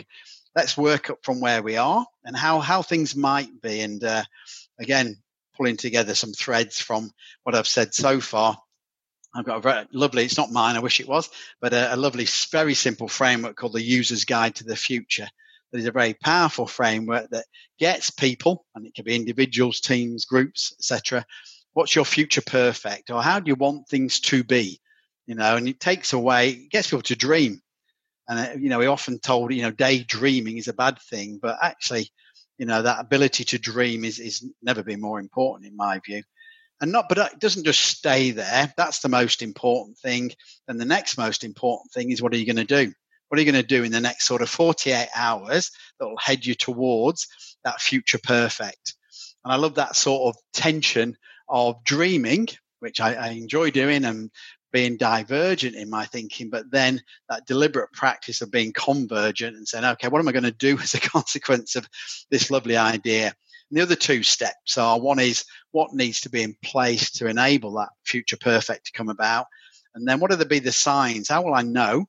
Let's 0.55 0.77
work 0.77 1.09
up 1.09 1.19
from 1.23 1.39
where 1.39 1.63
we 1.63 1.77
are 1.77 2.05
and 2.23 2.35
how 2.35 2.59
how 2.59 2.83
things 2.83 3.15
might 3.15 3.61
be. 3.61 3.81
And 3.81 4.03
uh, 4.03 4.23
again, 4.79 5.17
pulling 5.55 5.77
together 5.77 6.13
some 6.13 6.33
threads 6.33 6.79
from 6.79 7.11
what 7.43 7.55
I've 7.55 7.67
said 7.67 7.93
so 7.93 8.19
far. 8.19 8.57
I've 9.35 9.45
got 9.45 9.57
a 9.57 9.61
very 9.61 9.87
lovely, 9.91 10.25
it's 10.25 10.37
not 10.37 10.51
mine, 10.51 10.75
I 10.75 10.79
wish 10.79 10.99
it 10.99 11.07
was, 11.07 11.27
but 11.59 11.73
a, 11.73 11.95
a 11.95 11.97
lovely, 11.97 12.27
very 12.51 12.75
simple 12.75 13.07
framework 13.07 13.55
called 13.55 13.73
the 13.73 13.81
User's 13.81 14.25
Guide 14.25 14.53
to 14.55 14.63
the 14.63 14.75
Future 14.75 15.27
is 15.79 15.85
a 15.85 15.91
very 15.91 16.13
powerful 16.13 16.67
framework 16.67 17.29
that 17.31 17.45
gets 17.79 18.09
people, 18.09 18.65
and 18.75 18.85
it 18.85 18.93
can 18.93 19.05
be 19.05 19.15
individuals, 19.15 19.79
teams, 19.79 20.25
groups, 20.25 20.73
etc. 20.79 21.25
What's 21.73 21.95
your 21.95 22.05
future 22.05 22.41
perfect, 22.41 23.09
or 23.09 23.21
how 23.21 23.39
do 23.39 23.49
you 23.49 23.55
want 23.55 23.87
things 23.87 24.19
to 24.21 24.43
be? 24.43 24.79
You 25.25 25.35
know, 25.35 25.55
and 25.55 25.67
it 25.67 25.79
takes 25.79 26.13
away, 26.13 26.49
it 26.49 26.71
gets 26.71 26.89
people 26.89 27.01
to 27.03 27.15
dream. 27.15 27.61
And 28.27 28.39
uh, 28.39 28.59
you 28.59 28.69
know, 28.69 28.79
we 28.79 28.87
often 28.87 29.19
told, 29.19 29.53
you 29.53 29.63
know, 29.63 29.71
daydreaming 29.71 30.57
is 30.57 30.67
a 30.67 30.73
bad 30.73 30.99
thing, 30.99 31.39
but 31.41 31.57
actually, 31.61 32.09
you 32.57 32.65
know, 32.65 32.81
that 32.81 32.99
ability 32.99 33.43
to 33.45 33.59
dream 33.59 34.05
is 34.05 34.19
is 34.19 34.45
never 34.61 34.83
been 34.83 35.01
more 35.01 35.19
important 35.19 35.67
in 35.67 35.75
my 35.75 35.99
view. 36.05 36.23
And 36.81 36.91
not, 36.91 37.07
but 37.07 37.17
it 37.17 37.39
doesn't 37.39 37.63
just 37.63 37.79
stay 37.79 38.31
there. 38.31 38.73
That's 38.75 38.99
the 38.99 39.09
most 39.09 39.41
important 39.41 39.97
thing. 39.97 40.31
And 40.67 40.79
the 40.79 40.85
next 40.85 41.17
most 41.17 41.43
important 41.43 41.91
thing 41.93 42.11
is 42.11 42.21
what 42.21 42.33
are 42.33 42.37
you 42.37 42.45
going 42.45 42.67
to 42.67 42.85
do? 42.85 42.93
What 43.33 43.39
are 43.39 43.41
you 43.45 43.51
going 43.51 43.63
to 43.63 43.67
do 43.67 43.83
in 43.83 43.91
the 43.91 43.99
next 43.99 44.27
sort 44.27 44.43
of 44.43 44.49
48 44.51 45.07
hours 45.15 45.71
that 45.99 46.07
will 46.07 46.17
head 46.17 46.45
you 46.45 46.53
towards 46.53 47.27
that 47.63 47.81
future 47.81 48.19
perfect? 48.23 48.93
And 49.43 49.51
I 49.51 49.55
love 49.55 49.73
that 49.73 49.95
sort 49.95 50.27
of 50.27 50.39
tension 50.53 51.17
of 51.49 51.83
dreaming, 51.83 52.49
which 52.77 53.01
I, 53.01 53.15
I 53.15 53.27
enjoy 53.29 53.71
doing 53.71 54.05
and 54.05 54.29
being 54.71 54.97
divergent 54.97 55.75
in 55.75 55.89
my 55.89 56.05
thinking, 56.05 56.51
but 56.51 56.69
then 56.69 57.01
that 57.27 57.47
deliberate 57.47 57.91
practice 57.91 58.41
of 58.41 58.51
being 58.51 58.71
convergent 58.71 59.57
and 59.57 59.67
saying, 59.67 59.83
okay, 59.83 60.09
what 60.09 60.19
am 60.19 60.27
I 60.27 60.31
going 60.31 60.43
to 60.43 60.51
do 60.51 60.77
as 60.83 60.93
a 60.93 60.99
consequence 60.99 61.75
of 61.75 61.89
this 62.29 62.51
lovely 62.51 62.77
idea? 62.77 63.33
And 63.71 63.79
the 63.79 63.81
other 63.81 63.95
two 63.95 64.21
steps 64.21 64.77
are 64.77 64.99
one 64.99 65.17
is 65.17 65.43
what 65.71 65.91
needs 65.91 66.21
to 66.21 66.29
be 66.29 66.43
in 66.43 66.55
place 66.63 67.09
to 67.13 67.25
enable 67.25 67.73
that 67.77 67.89
future 68.05 68.37
perfect 68.37 68.85
to 68.85 68.91
come 68.91 69.09
about. 69.09 69.47
And 69.95 70.07
then 70.07 70.19
what 70.19 70.31
are 70.31 70.35
the 70.35 70.45
be 70.45 70.59
the 70.59 70.71
signs? 70.71 71.29
How 71.29 71.41
will 71.41 71.55
I 71.55 71.63
know 71.63 72.05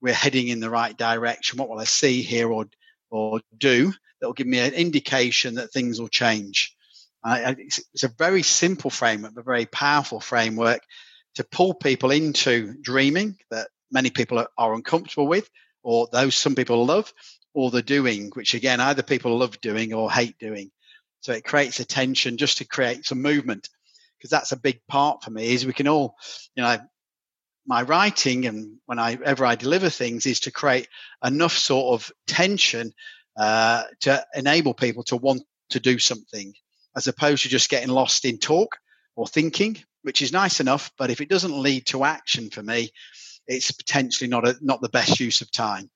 we're 0.00 0.14
heading 0.14 0.48
in 0.48 0.60
the 0.60 0.70
right 0.70 0.96
direction? 0.96 1.58
What 1.58 1.68
will 1.68 1.78
I 1.78 1.84
see, 1.84 2.22
hear, 2.22 2.50
or 2.50 2.66
or 3.10 3.40
do 3.56 3.92
that 4.20 4.26
will 4.26 4.34
give 4.34 4.46
me 4.46 4.58
an 4.58 4.72
indication 4.74 5.56
that 5.56 5.72
things 5.72 6.00
will 6.00 6.08
change? 6.08 6.74
Uh, 7.22 7.54
it's, 7.58 7.80
it's, 7.92 8.04
a 8.04 8.08
very 8.08 8.42
simple 8.42 8.90
framework, 8.90 9.34
but 9.34 9.44
very 9.44 9.66
powerful 9.66 10.20
framework 10.20 10.80
to 11.34 11.44
pull 11.44 11.74
people 11.74 12.10
into 12.10 12.74
dreaming 12.80 13.36
that 13.50 13.68
many 13.90 14.10
people 14.10 14.38
are, 14.38 14.48
are 14.56 14.74
uncomfortable 14.74 15.26
with, 15.26 15.48
or 15.82 16.08
those 16.12 16.34
some 16.34 16.54
people 16.54 16.84
love, 16.86 17.12
or 17.52 17.70
the 17.70 17.82
doing, 17.82 18.30
which 18.34 18.54
again 18.54 18.80
either 18.80 19.02
people 19.02 19.36
love 19.36 19.60
doing 19.60 19.92
or 19.92 20.10
hate 20.10 20.38
doing. 20.38 20.70
So 21.20 21.32
it 21.32 21.44
creates 21.44 21.80
a 21.80 21.84
tension 21.84 22.38
just 22.38 22.58
to 22.58 22.64
create 22.64 23.04
some 23.04 23.20
movement 23.20 23.68
because 24.16 24.30
that's 24.30 24.52
a 24.52 24.56
big 24.56 24.80
part 24.86 25.22
for 25.22 25.30
me 25.30 25.52
is 25.52 25.66
we 25.66 25.72
can 25.72 25.88
all 25.88 26.16
you 26.54 26.62
know 26.62 26.78
my 27.70 27.82
writing 27.82 28.46
and 28.46 28.78
whenever 28.86 29.46
I 29.46 29.54
deliver 29.54 29.90
things 29.90 30.26
is 30.26 30.40
to 30.40 30.50
create 30.50 30.88
enough 31.24 31.56
sort 31.56 31.94
of 31.94 32.10
tension 32.26 32.92
uh, 33.36 33.84
to 34.00 34.26
enable 34.34 34.74
people 34.74 35.04
to 35.04 35.16
want 35.16 35.42
to 35.70 35.78
do 35.78 36.00
something 36.00 36.52
as 36.96 37.06
opposed 37.06 37.44
to 37.44 37.48
just 37.48 37.70
getting 37.70 37.90
lost 37.90 38.24
in 38.24 38.38
talk 38.38 38.76
or 39.14 39.24
thinking, 39.24 39.78
which 40.02 40.20
is 40.20 40.32
nice 40.32 40.58
enough. 40.58 40.90
But 40.98 41.10
if 41.10 41.20
it 41.20 41.28
doesn't 41.28 41.62
lead 41.62 41.86
to 41.86 42.02
action 42.02 42.50
for 42.50 42.60
me, 42.60 42.90
it's 43.46 43.70
potentially 43.70 44.28
not 44.28 44.48
a, 44.48 44.56
not 44.60 44.80
the 44.80 44.88
best 44.88 45.20
use 45.20 45.40
of 45.40 45.52
time. 45.52 45.88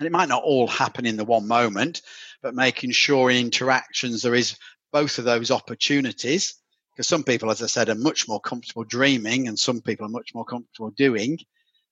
And 0.00 0.06
it 0.08 0.12
might 0.12 0.28
not 0.28 0.42
all 0.42 0.66
happen 0.66 1.06
in 1.06 1.16
the 1.16 1.24
one 1.24 1.46
moment, 1.46 2.02
but 2.42 2.56
making 2.56 2.90
sure 2.90 3.30
in 3.30 3.36
interactions 3.36 4.22
there 4.22 4.34
is 4.34 4.58
both 4.92 5.20
of 5.20 5.24
those 5.24 5.52
opportunities 5.52 6.56
because 6.94 7.08
some 7.08 7.24
people, 7.24 7.50
as 7.50 7.60
I 7.62 7.66
said, 7.66 7.88
are 7.88 7.96
much 7.96 8.28
more 8.28 8.40
comfortable 8.40 8.84
dreaming 8.84 9.48
and 9.48 9.58
some 9.58 9.80
people 9.80 10.06
are 10.06 10.10
much 10.10 10.34
more 10.34 10.44
comfortable 10.44 10.90
doing, 10.90 11.38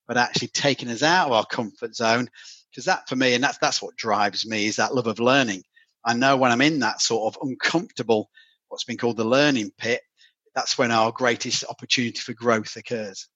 but 0.07 0.17
actually 0.17 0.47
taking 0.49 0.89
us 0.89 1.03
out 1.03 1.27
of 1.27 1.33
our 1.33 1.45
comfort 1.45 1.95
zone. 1.95 2.29
Because 2.71 2.85
that 2.85 3.09
for 3.09 3.15
me, 3.15 3.33
and 3.33 3.43
that's, 3.43 3.57
that's 3.57 3.81
what 3.81 3.97
drives 3.97 4.45
me, 4.45 4.65
is 4.65 4.77
that 4.77 4.95
love 4.95 5.07
of 5.07 5.19
learning. 5.19 5.63
I 6.05 6.13
know 6.13 6.37
when 6.37 6.51
I'm 6.51 6.61
in 6.61 6.79
that 6.79 7.01
sort 7.01 7.35
of 7.35 7.47
uncomfortable, 7.47 8.29
what's 8.69 8.85
been 8.85 8.97
called 8.97 9.17
the 9.17 9.25
learning 9.25 9.71
pit, 9.77 10.01
that's 10.55 10.77
when 10.77 10.91
our 10.91 11.11
greatest 11.11 11.65
opportunity 11.69 12.19
for 12.19 12.33
growth 12.33 12.75
occurs. 12.77 13.27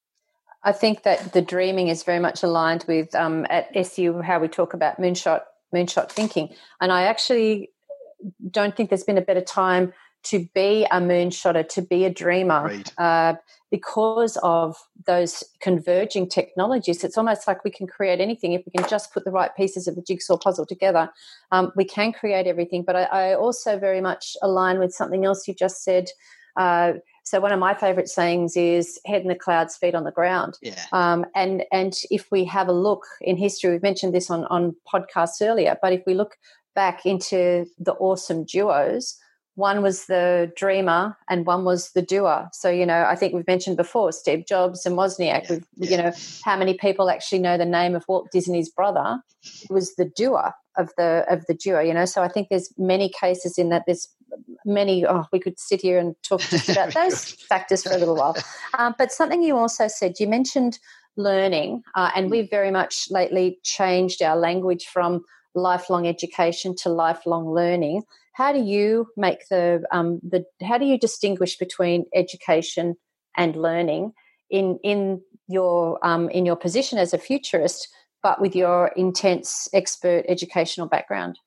I 0.63 0.71
think 0.71 1.03
that 1.03 1.33
the 1.33 1.41
dreaming 1.41 1.89
is 1.89 2.03
very 2.03 2.19
much 2.19 2.43
aligned 2.43 2.85
with 2.87 3.13
um, 3.13 3.45
at 3.49 3.69
SU 3.75 4.21
how 4.21 4.39
we 4.39 4.47
talk 4.47 4.73
about 4.73 4.99
moonshot 4.99 5.41
moonshot 5.73 6.09
thinking, 6.09 6.55
and 6.81 6.91
I 6.91 7.03
actually 7.03 7.71
don't 8.49 8.75
think 8.75 8.89
there's 8.89 9.03
been 9.03 9.17
a 9.17 9.21
better 9.21 9.41
time 9.41 9.93
to 10.29 10.47
be 10.53 10.85
a 10.91 10.99
moonshotter, 10.99 11.67
to 11.69 11.81
be 11.81 12.05
a 12.05 12.09
dreamer, 12.09 12.81
uh, 12.97 13.35
because 13.69 14.37
of 14.43 14.77
those 15.05 15.43
converging 15.59 16.27
technologies. 16.27 17.03
It's 17.03 17.17
almost 17.17 17.47
like 17.47 17.63
we 17.63 17.71
can 17.71 17.87
create 17.87 18.19
anything 18.19 18.53
if 18.53 18.63
we 18.65 18.71
can 18.71 18.87
just 18.89 19.13
put 19.13 19.25
the 19.25 19.31
right 19.31 19.53
pieces 19.55 19.87
of 19.87 19.95
the 19.95 20.01
jigsaw 20.01 20.37
puzzle 20.37 20.65
together. 20.65 21.09
Um, 21.51 21.71
we 21.75 21.83
can 21.83 22.13
create 22.13 22.47
everything. 22.47 22.83
But 22.83 22.95
I, 22.95 23.03
I, 23.03 23.35
also 23.35 23.77
very 23.77 24.01
much 24.01 24.37
align 24.41 24.79
with 24.79 24.93
something 24.93 25.25
else 25.25 25.47
you 25.47 25.53
just 25.53 25.83
said. 25.83 26.07
Uh, 26.55 26.93
so 27.23 27.41
one 27.41 27.51
of 27.51 27.59
my 27.59 27.73
favorite 27.73 28.07
sayings 28.07 28.55
is 28.55 28.99
"head 29.05 29.21
in 29.21 29.27
the 29.27 29.35
clouds, 29.35 29.75
feet 29.75 29.95
on 29.95 30.05
the 30.05 30.11
ground." 30.11 30.57
Yeah. 30.61 30.81
Um, 30.93 31.25
and 31.35 31.65
and 31.73 31.93
if 32.09 32.31
we 32.31 32.45
have 32.45 32.69
a 32.69 32.73
look 32.73 33.03
in 33.19 33.35
history, 33.35 33.71
we've 33.71 33.83
mentioned 33.83 34.15
this 34.15 34.29
on 34.29 34.45
on 34.45 34.75
podcasts 34.91 35.41
earlier. 35.41 35.77
But 35.81 35.91
if 35.91 36.03
we 36.07 36.13
look 36.13 36.37
back 36.73 37.05
into 37.05 37.65
the 37.79 37.93
awesome 37.93 38.45
duos, 38.45 39.17
one 39.57 39.81
was 39.81 40.05
the 40.05 40.51
dreamer 40.55 41.17
and 41.27 41.47
one 41.47 41.65
was 41.65 41.91
the 41.93 42.01
doer. 42.03 42.47
So, 42.53 42.69
you 42.69 42.85
know, 42.85 43.03
I 43.09 43.15
think 43.15 43.33
we've 43.33 43.47
mentioned 43.47 43.75
before 43.75 44.11
Steve 44.11 44.45
Jobs 44.45 44.85
and 44.85 44.95
Wozniak. 44.95 45.49
Yeah. 45.49 45.89
You 45.89 45.97
know, 45.97 46.11
how 46.45 46.55
many 46.55 46.75
people 46.75 47.09
actually 47.09 47.39
know 47.39 47.57
the 47.57 47.65
name 47.65 47.95
of 47.95 48.05
Walt 48.07 48.29
Disney's 48.31 48.69
brother? 48.69 49.19
It 49.63 49.71
was 49.71 49.95
the 49.95 50.05
doer. 50.05 50.53
of 50.77 50.91
the 50.95 51.25
of 51.27 51.43
the 51.47 51.55
duo. 51.55 51.81
You 51.81 51.95
know, 51.95 52.05
so 52.05 52.21
I 52.21 52.27
think 52.27 52.49
there's 52.49 52.71
many 52.77 53.09
cases 53.09 53.57
in 53.57 53.69
that. 53.69 53.83
There's 53.87 54.07
many. 54.63 55.07
Oh, 55.07 55.25
we 55.33 55.39
could 55.39 55.59
sit 55.59 55.81
here 55.81 55.97
and 55.97 56.15
talk 56.21 56.41
just 56.41 56.69
about 56.75 56.93
those 56.93 57.31
factors 57.31 57.81
for 57.81 57.93
a 57.93 57.97
little 57.97 58.15
while. 58.15 58.37
Um, 58.77 58.93
but 58.95 59.11
something 59.11 59.41
you 59.41 59.57
also 59.57 59.87
said, 59.87 60.19
you 60.19 60.27
mentioned 60.27 60.77
learning, 61.15 61.81
uh, 61.95 62.11
and 62.15 62.27
mm. 62.27 62.31
we've 62.31 62.49
very 62.49 62.69
much 62.69 63.07
lately 63.09 63.57
changed 63.63 64.21
our 64.21 64.35
language 64.35 64.85
from 64.85 65.23
lifelong 65.55 66.05
education 66.05 66.75
to 66.83 66.89
lifelong 66.89 67.49
learning. 67.49 68.03
How 68.37 68.53
do 68.53 68.59
you 68.59 69.07
make 69.17 69.47
the 69.49 69.83
um, 69.91 70.19
the 70.21 70.45
how 70.61 70.77
do 70.77 70.85
you 70.85 70.99
distinguish 70.99 71.57
between 71.57 72.05
education 72.13 72.95
and 73.35 73.55
learning 73.55 74.13
in 74.51 74.77
in 74.83 75.21
your 75.47 75.97
um, 76.05 76.29
in 76.29 76.45
your 76.45 76.55
position 76.55 76.99
as 76.99 77.15
a 77.15 77.17
futurist, 77.17 77.87
but 78.21 78.39
with 78.39 78.55
your 78.55 78.91
intense 78.95 79.67
expert 79.73 80.23
educational 80.27 80.85
background? 80.85 81.39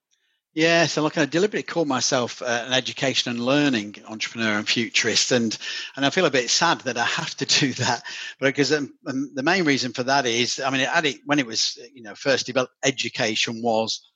Yeah, 0.52 0.86
so 0.86 1.02
look, 1.02 1.16
I 1.16 1.26
deliberately 1.26 1.62
call 1.62 1.84
myself 1.84 2.42
uh, 2.42 2.64
an 2.66 2.72
education 2.72 3.30
and 3.30 3.46
learning 3.46 3.94
entrepreneur 4.08 4.58
and 4.58 4.68
futurist, 4.68 5.30
and 5.30 5.56
and 5.94 6.04
I 6.04 6.10
feel 6.10 6.26
a 6.26 6.30
bit 6.30 6.50
sad 6.50 6.80
that 6.80 6.98
I 6.98 7.04
have 7.04 7.36
to 7.36 7.46
do 7.60 7.72
that, 7.74 8.02
because 8.40 8.72
um, 8.72 8.92
um, 9.06 9.30
the 9.32 9.44
main 9.44 9.64
reason 9.64 9.92
for 9.92 10.02
that 10.02 10.26
is, 10.26 10.58
I 10.58 10.70
mean, 10.70 10.80
it, 10.80 11.20
when 11.24 11.38
it 11.38 11.46
was 11.46 11.78
you 11.94 12.02
know 12.02 12.16
first 12.16 12.46
developed, 12.46 12.74
education 12.82 13.62
was 13.62 14.09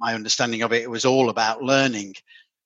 my 0.00 0.14
understanding 0.14 0.62
of 0.62 0.72
it. 0.72 0.82
It 0.82 0.90
was 0.90 1.04
all 1.04 1.30
about 1.30 1.62
learning, 1.62 2.14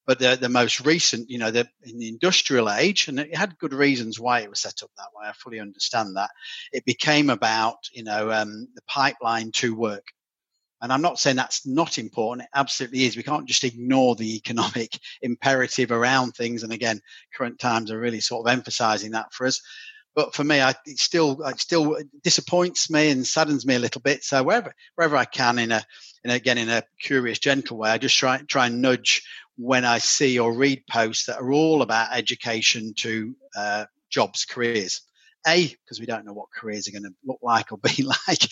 but 0.07 0.19
the 0.19 0.37
the 0.41 0.49
most 0.49 0.85
recent, 0.87 1.29
you 1.29 1.39
know, 1.39 1.51
the 1.51 1.69
in 1.83 1.99
the 1.99 2.09
industrial 2.09 2.71
age, 2.71 3.09
and 3.09 3.19
it 3.19 3.37
had 3.37 3.59
good 3.59 3.75
reasons 3.75 4.21
why 4.21 4.41
it 4.41 4.51
was 4.51 4.61
set 4.61 4.83
up 4.83 4.91
that 4.97 5.09
way. 5.15 5.27
I 5.29 5.33
fully 5.33 5.61
understand 5.61 6.17
that. 6.17 6.31
It 6.73 6.85
became 6.85 7.31
about 7.31 7.79
you 7.93 8.05
know 8.05 8.31
um, 8.31 8.69
the 8.75 8.83
pipeline 8.87 9.53
to 9.53 9.75
work 9.75 10.05
and 10.85 10.93
I'm 10.93 11.01
not 11.01 11.19
saying 11.19 11.37
that's 11.37 11.67
not 11.67 11.97
important. 11.97 12.45
It 12.45 12.59
absolutely 12.59 13.05
is. 13.05 13.17
We 13.17 13.23
can't 13.23 13.49
just 13.49 13.65
ignore 13.65 14.17
the 14.17 14.37
economic 14.37 14.99
imperative 15.23 15.91
around 15.91 16.33
things. 16.33 16.63
And 16.63 16.75
again, 16.75 17.01
current 17.35 17.59
times 17.59 17.91
are 17.91 17.99
really 17.99 18.21
sort 18.21 18.47
of 18.47 18.53
emphasizing 18.53 19.13
that 19.13 19.33
for 19.33 19.47
us. 19.47 19.63
But 20.15 20.35
for 20.35 20.45
me, 20.45 20.61
I, 20.61 20.75
it 20.85 20.99
still 20.99 21.43
it 21.43 21.59
still 21.59 21.97
disappoints 22.23 22.91
me 22.91 23.09
and 23.09 23.27
saddens 23.27 23.65
me 23.65 23.77
a 23.77 23.79
little 23.79 24.03
bit. 24.03 24.25
So 24.25 24.43
wherever 24.43 24.75
wherever 24.97 25.17
I 25.17 25.25
can, 25.25 25.59
in 25.59 25.73
a, 25.73 25.83
in 26.25 26.31
a, 26.31 26.35
again 26.35 26.59
in 26.59 26.71
a 26.71 26.83
curious, 27.01 27.39
gentle 27.39 27.77
way, 27.77 27.91
I 27.91 27.99
just 27.99 28.17
try 28.17 28.39
try 28.49 28.67
and 28.67 28.81
nudge 28.83 29.23
when 29.57 29.85
I 29.85 29.99
see 29.99 30.39
or 30.39 30.53
read 30.53 30.85
posts 30.91 31.27
that 31.27 31.41
are 31.41 31.53
all 31.53 31.83
about 31.83 32.13
education 32.13 32.95
to 32.99 33.37
uh, 33.57 33.85
jobs, 34.11 34.45
careers. 34.45 35.03
A, 35.47 35.69
because 35.69 36.01
we 36.01 36.07
don't 36.07 36.25
know 36.25 36.33
what 36.33 36.49
careers 36.57 36.89
are 36.89 36.93
going 36.93 37.03
to 37.03 37.15
look 37.27 37.41
like 37.43 37.71
or 37.71 37.77
be 37.83 38.03
like, 38.03 38.49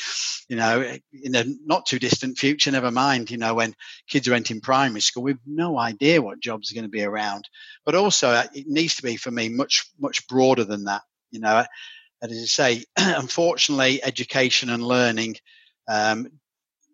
you 0.48 0.56
know, 0.56 0.96
in 1.12 1.34
a 1.34 1.44
not 1.64 1.86
too 1.86 1.98
distant 1.98 2.36
future, 2.36 2.70
never 2.70 2.90
mind, 2.90 3.30
you 3.30 3.38
know, 3.38 3.54
when 3.54 3.74
kids 4.08 4.28
are 4.28 4.34
entering 4.34 4.60
primary 4.60 5.00
school, 5.00 5.22
we've 5.22 5.38
no 5.46 5.78
idea 5.78 6.20
what 6.20 6.40
jobs 6.40 6.70
are 6.70 6.74
going 6.74 6.84
to 6.84 6.90
be 6.90 7.02
around. 7.02 7.48
But 7.86 7.94
also, 7.94 8.28
uh, 8.28 8.44
it 8.54 8.66
needs 8.68 8.96
to 8.96 9.02
be 9.02 9.16
for 9.16 9.30
me 9.30 9.48
much, 9.48 9.86
much 9.98 10.26
broader 10.28 10.64
than 10.64 10.84
that, 10.84 11.00
you 11.30 11.40
know. 11.40 11.64
And 12.20 12.30
as 12.30 12.38
I 12.38 12.44
say, 12.44 12.84
unfortunately, 12.96 14.04
education 14.04 14.68
and 14.68 14.86
learning, 14.86 15.36
um, 15.88 16.28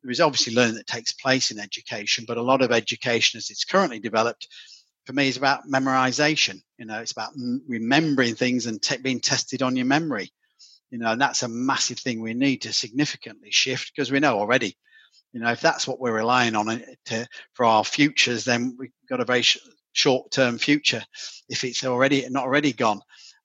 there 0.03 0.11
is 0.11 0.21
obviously 0.21 0.55
learning 0.55 0.77
that 0.77 0.87
takes 0.87 1.13
place 1.13 1.51
in 1.51 1.59
education, 1.59 2.25
but 2.27 2.37
a 2.37 2.43
lot 2.43 2.63
of 2.63 2.73
education 2.73 3.39
as 3.39 3.51
it's 3.51 3.65
currently 3.65 3.99
developed 3.99 4.49
for 5.09 5.15
me 5.15 5.29
is 5.29 5.39
about 5.39 5.67
memorization. 5.67 6.61
You 6.77 6.85
know, 6.85 7.01
it's 7.01 7.13
about 7.13 7.33
remembering 7.67 8.35
things 8.35 8.67
and 8.67 8.81
te- 8.81 8.99
being 8.99 9.21
tested 9.21 9.63
on 9.63 9.75
your 9.75 9.87
memory. 9.87 10.31
You 10.91 10.99
know, 10.99 11.13
and 11.13 11.21
that's 11.21 11.43
a 11.43 11.49
massive 11.49 11.99
thing 11.99 12.21
we 12.21 12.35
need 12.35 12.63
to 12.63 12.75
significantly 12.75 13.51
shift 13.51 13.93
because 13.95 14.13
we 14.13 14.21
know 14.21 14.39
already. 14.39 14.77
You 15.33 15.41
know, 15.41 15.51
if 15.51 15.63
that's 15.63 15.89
what 15.89 15.99
we're 15.99 16.13
relying 16.13 16.55
on 16.55 16.69
uh, 16.69 16.79
to, 17.07 17.27
for 17.55 17.65
our 17.65 17.85
futures, 17.85 18.45
then 18.45 18.77
we've 18.79 18.93
got 19.09 19.21
a 19.21 19.25
very 19.25 19.41
sh- 19.41 19.57
short-term 19.93 20.59
future. 20.59 21.03
If 21.49 21.65
it's 21.65 21.85
already 21.85 22.29
not 22.29 22.45
already 22.45 22.75
gone, 22.75 23.01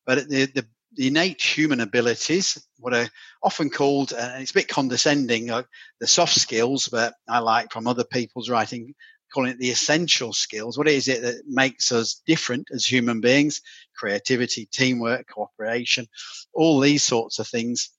but 0.05 0.27
the, 0.27 0.45
the 0.47 0.65
the 0.95 1.07
innate 1.07 1.41
human 1.41 1.79
abilities, 1.79 2.65
what 2.77 2.93
are 2.93 3.09
often 3.41 3.69
called, 3.69 4.13
uh, 4.13 4.17
and 4.33 4.41
it's 4.41 4.51
a 4.51 4.55
bit 4.55 4.67
condescending, 4.67 5.49
uh, 5.49 5.63
the 5.99 6.07
soft 6.07 6.35
skills, 6.35 6.87
but 6.91 7.13
I 7.27 7.39
like 7.39 7.71
from 7.71 7.87
other 7.87 8.03
people's 8.03 8.49
writing, 8.49 8.93
calling 9.33 9.51
it 9.51 9.59
the 9.59 9.71
essential 9.71 10.33
skills. 10.33 10.77
What 10.77 10.87
is 10.87 11.07
it 11.07 11.21
that 11.23 11.43
makes 11.47 11.91
us 11.91 12.21
different 12.27 12.67
as 12.71 12.85
human 12.85 13.21
beings? 13.21 13.61
Creativity, 13.95 14.67
teamwork, 14.67 15.27
cooperation, 15.27 16.07
all 16.53 16.79
these 16.79 17.03
sorts 17.03 17.39
of 17.39 17.47
things. 17.47 17.89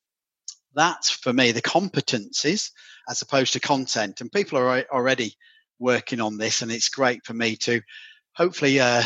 That's 0.75 1.11
for 1.11 1.33
me 1.33 1.53
the 1.53 1.63
competencies 1.63 2.71
as 3.09 3.23
opposed 3.23 3.53
to 3.55 3.61
content. 3.61 4.21
And 4.21 4.31
people 4.31 4.59
are 4.59 4.85
already 4.93 5.35
working 5.79 6.21
on 6.21 6.37
this, 6.37 6.63
and 6.63 6.71
it's 6.71 6.89
great 6.89 7.25
for 7.25 7.35
me 7.35 7.57
to 7.57 7.81
hopefully 8.35 8.81
uh, 8.81 9.03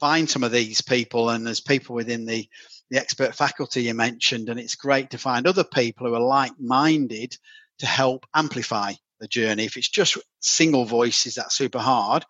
find 0.00 0.28
some 0.28 0.44
of 0.44 0.52
these 0.52 0.80
people. 0.80 1.30
And 1.30 1.46
there's 1.46 1.60
people 1.60 1.94
within 1.94 2.24
the 2.24 2.48
the 2.90 2.98
expert 2.98 3.34
faculty 3.34 3.82
you 3.82 3.94
mentioned, 3.94 4.48
and 4.48 4.58
it's 4.58 4.74
great 4.74 5.10
to 5.10 5.18
find 5.18 5.46
other 5.46 5.64
people 5.64 6.06
who 6.06 6.14
are 6.14 6.20
like 6.20 6.52
minded 6.58 7.36
to 7.78 7.86
help 7.86 8.26
amplify 8.34 8.92
the 9.20 9.28
journey. 9.28 9.64
If 9.64 9.76
it's 9.76 9.88
just 9.88 10.16
single 10.40 10.84
voices, 10.84 11.34
that's 11.34 11.56
super 11.56 11.78
hard. 11.78 12.24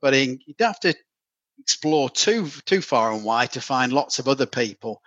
But 0.00 0.14
in, 0.14 0.38
you 0.46 0.54
don't 0.58 0.68
have 0.68 0.80
to 0.80 0.94
explore 1.58 2.10
too 2.10 2.48
too 2.66 2.80
far 2.80 3.12
and 3.12 3.24
wide 3.24 3.52
to 3.52 3.60
find 3.60 3.92
lots 3.92 4.18
of 4.18 4.28
other 4.28 4.46
people. 4.46 5.00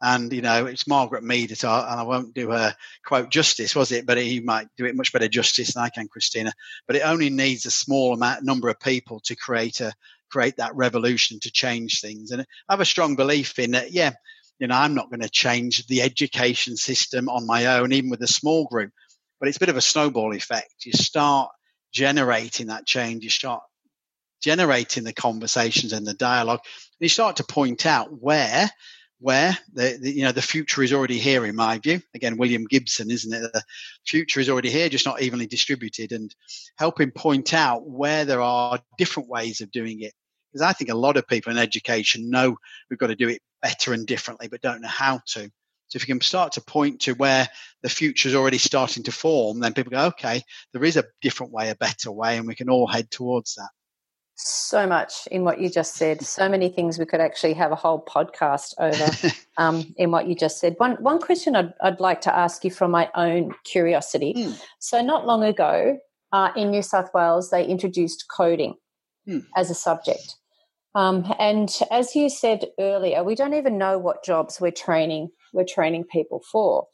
And 0.00 0.32
you 0.32 0.42
know, 0.42 0.66
it's 0.66 0.88
Margaret 0.88 1.22
Mead, 1.22 1.52
and 1.52 1.64
I 1.64 2.02
won't 2.02 2.34
do 2.34 2.50
her 2.50 2.74
quote 3.06 3.30
justice, 3.30 3.76
was 3.76 3.92
it? 3.92 4.04
But 4.04 4.18
he 4.18 4.40
might 4.40 4.66
do 4.76 4.84
it 4.84 4.96
much 4.96 5.12
better 5.12 5.28
justice 5.28 5.74
than 5.74 5.84
I 5.84 5.90
can, 5.90 6.08
Christina. 6.08 6.52
But 6.88 6.96
it 6.96 7.06
only 7.06 7.30
needs 7.30 7.66
a 7.66 7.70
small 7.70 8.12
amount 8.12 8.42
number 8.42 8.68
of 8.68 8.80
people 8.80 9.20
to 9.20 9.36
create 9.36 9.80
a 9.80 9.92
create 10.32 10.56
that 10.56 10.74
revolution 10.74 11.38
to 11.40 11.50
change 11.52 12.00
things. 12.00 12.30
And 12.30 12.42
I 12.68 12.72
have 12.72 12.80
a 12.80 12.84
strong 12.84 13.14
belief 13.16 13.58
in 13.58 13.72
that. 13.72 13.92
Yeah, 13.92 14.12
you 14.58 14.66
know, 14.66 14.74
I'm 14.74 14.94
not 14.94 15.10
going 15.10 15.20
to 15.20 15.28
change 15.28 15.86
the 15.86 16.02
education 16.02 16.76
system 16.76 17.28
on 17.28 17.46
my 17.46 17.66
own, 17.66 17.92
even 17.92 18.10
with 18.10 18.22
a 18.22 18.26
small 18.26 18.66
group 18.66 18.90
but 19.42 19.48
it's 19.48 19.56
a 19.56 19.60
bit 19.60 19.70
of 19.70 19.76
a 19.76 19.80
snowball 19.80 20.32
effect. 20.34 20.86
You 20.86 20.92
start 20.92 21.50
generating 21.92 22.68
that 22.68 22.86
change, 22.86 23.24
you 23.24 23.30
start 23.30 23.60
generating 24.40 25.02
the 25.02 25.12
conversations 25.12 25.92
and 25.92 26.06
the 26.06 26.14
dialogue, 26.14 26.60
and 26.62 27.00
you 27.00 27.08
start 27.08 27.36
to 27.36 27.44
point 27.44 27.84
out 27.84 28.22
where 28.22 28.70
where 29.18 29.58
the, 29.72 29.98
the, 30.00 30.12
you 30.12 30.22
know 30.22 30.30
the 30.30 30.40
future 30.40 30.80
is 30.80 30.92
already 30.92 31.18
here 31.18 31.44
in 31.44 31.54
my 31.54 31.78
view 31.78 32.02
again 32.12 32.36
william 32.36 32.64
gibson 32.64 33.08
isn't 33.08 33.32
it 33.32 33.52
the 33.52 33.62
future 34.04 34.40
is 34.40 34.48
already 34.48 34.68
here 34.68 34.88
just 34.88 35.06
not 35.06 35.22
evenly 35.22 35.46
distributed 35.46 36.10
and 36.10 36.34
helping 36.76 37.12
point 37.12 37.54
out 37.54 37.88
where 37.88 38.24
there 38.24 38.40
are 38.40 38.80
different 38.98 39.28
ways 39.28 39.60
of 39.60 39.70
doing 39.70 40.00
it 40.00 40.12
because 40.52 40.62
i 40.62 40.72
think 40.72 40.90
a 40.90 40.94
lot 40.94 41.16
of 41.16 41.26
people 41.26 41.50
in 41.50 41.58
education 41.58 42.30
know 42.30 42.56
we've 42.90 42.98
got 42.98 43.08
to 43.08 43.16
do 43.16 43.28
it 43.28 43.40
better 43.62 43.92
and 43.92 44.06
differently 44.06 44.48
but 44.48 44.60
don't 44.60 44.82
know 44.82 44.88
how 44.88 45.20
to 45.26 45.50
so 45.92 45.98
if 45.98 46.08
you 46.08 46.14
can 46.14 46.22
start 46.22 46.52
to 46.52 46.62
point 46.62 47.02
to 47.02 47.12
where 47.12 47.46
the 47.82 47.90
future 47.90 48.26
is 48.26 48.34
already 48.34 48.56
starting 48.56 49.02
to 49.02 49.12
form, 49.12 49.60
then 49.60 49.74
people 49.74 49.90
go, 49.90 50.06
okay, 50.06 50.42
there 50.72 50.84
is 50.84 50.96
a 50.96 51.04
different 51.20 51.52
way, 51.52 51.68
a 51.68 51.74
better 51.74 52.10
way, 52.10 52.38
and 52.38 52.46
we 52.46 52.54
can 52.54 52.70
all 52.70 52.86
head 52.86 53.10
towards 53.10 53.56
that. 53.56 53.68
So 54.36 54.86
much 54.86 55.26
in 55.30 55.44
what 55.44 55.60
you 55.60 55.68
just 55.68 55.96
said. 55.96 56.22
So 56.22 56.48
many 56.48 56.70
things 56.70 56.98
we 56.98 57.04
could 57.04 57.20
actually 57.20 57.52
have 57.54 57.72
a 57.72 57.76
whole 57.76 58.02
podcast 58.02 58.72
over 58.78 59.34
um, 59.58 59.84
in 59.98 60.10
what 60.10 60.26
you 60.26 60.34
just 60.34 60.60
said. 60.60 60.76
One 60.78 60.92
one 60.92 61.20
question 61.20 61.54
I'd, 61.54 61.74
I'd 61.82 62.00
like 62.00 62.22
to 62.22 62.34
ask 62.34 62.64
you 62.64 62.70
from 62.70 62.90
my 62.90 63.10
own 63.14 63.52
curiosity. 63.64 64.32
Mm. 64.34 64.58
So 64.78 65.02
not 65.02 65.26
long 65.26 65.44
ago 65.44 65.98
uh, 66.32 66.52
in 66.56 66.70
New 66.70 66.80
South 66.80 67.10
Wales, 67.12 67.50
they 67.50 67.66
introduced 67.66 68.24
coding 68.34 68.76
mm. 69.28 69.44
as 69.54 69.70
a 69.70 69.74
subject. 69.74 70.36
Um, 70.94 71.32
and 71.38 71.74
as 71.90 72.14
you 72.14 72.28
said 72.28 72.66
earlier, 72.78 73.24
we 73.24 73.34
don't 73.34 73.54
even 73.54 73.78
know 73.78 73.98
what 73.98 74.24
jobs 74.24 74.60
we're 74.60 74.70
training 74.70 75.30
we're 75.52 75.64
training 75.64 76.04
people 76.04 76.42
for. 76.50 76.86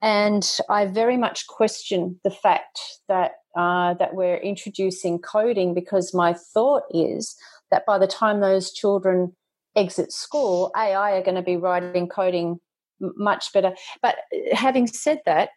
And 0.00 0.48
I 0.68 0.86
very 0.86 1.16
much 1.16 1.46
question 1.46 2.20
the 2.24 2.30
fact 2.30 2.78
that 3.08 3.32
uh, 3.56 3.94
that 3.94 4.14
we're 4.14 4.36
introducing 4.36 5.18
coding 5.18 5.74
because 5.74 6.14
my 6.14 6.32
thought 6.32 6.84
is 6.90 7.36
that 7.70 7.84
by 7.86 7.98
the 7.98 8.06
time 8.06 8.40
those 8.40 8.72
children 8.72 9.34
exit 9.74 10.12
school, 10.12 10.70
AI 10.76 11.12
are 11.12 11.22
going 11.22 11.34
to 11.34 11.42
be 11.42 11.56
writing 11.56 12.08
coding 12.08 12.60
much 13.00 13.52
better. 13.52 13.74
But 14.00 14.16
uh, 14.32 14.54
having 14.54 14.86
said 14.86 15.20
that, 15.26 15.50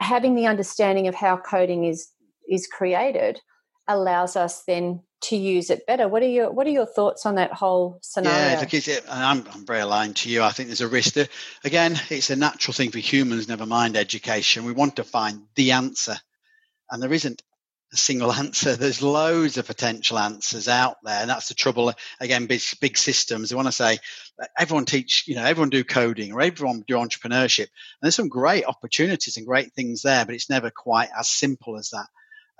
having 0.00 0.34
the 0.34 0.46
understanding 0.46 1.06
of 1.06 1.14
how 1.14 1.36
coding 1.36 1.84
is 1.84 2.08
is 2.48 2.66
created 2.66 3.40
allows 3.88 4.36
us 4.36 4.62
then 4.64 5.02
to 5.20 5.36
use 5.36 5.70
it 5.70 5.86
better. 5.86 6.06
What 6.06 6.22
are 6.22 6.28
your 6.28 6.50
What 6.52 6.66
are 6.66 6.70
your 6.70 6.86
thoughts 6.86 7.26
on 7.26 7.34
that 7.36 7.52
whole 7.52 7.98
scenario? 8.02 8.38
Yeah, 8.38 8.60
look, 8.60 8.74
it's, 8.74 8.88
I'm, 9.10 9.44
I'm 9.52 9.66
very 9.66 9.80
aligned 9.80 10.16
to 10.16 10.30
you. 10.30 10.42
I 10.42 10.50
think 10.50 10.68
there's 10.68 10.80
a 10.80 10.88
risk. 10.88 11.14
That, 11.14 11.28
again, 11.64 12.00
it's 12.10 12.30
a 12.30 12.36
natural 12.36 12.74
thing 12.74 12.90
for 12.90 12.98
humans. 12.98 13.48
Never 13.48 13.66
mind 13.66 13.96
education. 13.96 14.64
We 14.64 14.72
want 14.72 14.96
to 14.96 15.04
find 15.04 15.42
the 15.56 15.72
answer, 15.72 16.16
and 16.90 17.02
there 17.02 17.12
isn't 17.12 17.42
a 17.92 17.96
single 17.96 18.32
answer. 18.44 18.76
There's 18.76 19.02
loads 19.02 19.56
of 19.58 19.66
potential 19.66 20.18
answers 20.18 20.68
out 20.68 20.98
there, 21.02 21.20
and 21.20 21.30
that's 21.30 21.48
the 21.48 21.54
trouble. 21.54 21.92
Again, 22.20 22.46
big 22.46 22.60
big 22.80 22.96
systems. 22.96 23.50
They 23.50 23.56
want 23.56 23.68
to 23.68 23.72
say 23.72 23.98
everyone 24.56 24.84
teach, 24.84 25.26
you 25.26 25.34
know, 25.34 25.44
everyone 25.44 25.70
do 25.70 25.82
coding 25.82 26.32
or 26.32 26.42
everyone 26.42 26.84
do 26.86 26.94
entrepreneurship. 26.94 27.58
And 27.58 28.02
there's 28.02 28.14
some 28.14 28.28
great 28.28 28.66
opportunities 28.66 29.36
and 29.36 29.46
great 29.46 29.72
things 29.72 30.02
there, 30.02 30.24
but 30.24 30.36
it's 30.36 30.50
never 30.50 30.70
quite 30.70 31.08
as 31.18 31.28
simple 31.28 31.76
as 31.76 31.90
that. 31.90 32.06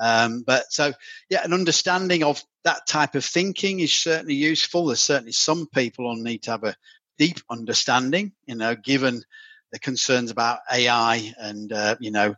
Um, 0.00 0.42
but 0.46 0.72
so, 0.72 0.92
yeah, 1.30 1.44
an 1.44 1.52
understanding 1.52 2.22
of 2.22 2.42
that 2.64 2.86
type 2.86 3.14
of 3.14 3.24
thinking 3.24 3.80
is 3.80 3.92
certainly 3.92 4.34
useful. 4.34 4.86
There's 4.86 5.00
certainly 5.00 5.32
some 5.32 5.66
people 5.66 6.06
will 6.06 6.16
need 6.16 6.42
to 6.44 6.52
have 6.52 6.64
a 6.64 6.76
deep 7.18 7.40
understanding, 7.50 8.32
you 8.46 8.54
know, 8.54 8.74
given 8.74 9.22
the 9.72 9.78
concerns 9.78 10.30
about 10.30 10.60
AI 10.72 11.34
and, 11.38 11.72
uh, 11.72 11.96
you 12.00 12.10
know, 12.10 12.34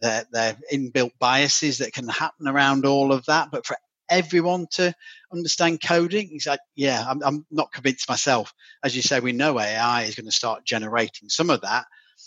their, 0.00 0.24
their 0.32 0.56
inbuilt 0.72 1.12
biases 1.18 1.78
that 1.78 1.92
can 1.92 2.08
happen 2.08 2.48
around 2.48 2.86
all 2.86 3.12
of 3.12 3.24
that. 3.26 3.50
But 3.50 3.66
for 3.66 3.76
everyone 4.10 4.66
to 4.72 4.94
understand 5.32 5.80
coding, 5.82 6.28
he's 6.28 6.46
like, 6.46 6.60
yeah, 6.74 7.04
I'm, 7.08 7.22
I'm 7.22 7.46
not 7.50 7.72
convinced 7.72 8.08
myself. 8.08 8.52
As 8.84 8.94
you 8.96 9.02
say, 9.02 9.20
we 9.20 9.32
know 9.32 9.58
AI 9.58 10.02
is 10.02 10.14
going 10.14 10.26
to 10.26 10.32
start 10.32 10.64
generating 10.64 11.28
some 11.28 11.50
of 11.50 11.62
that. 11.62 11.86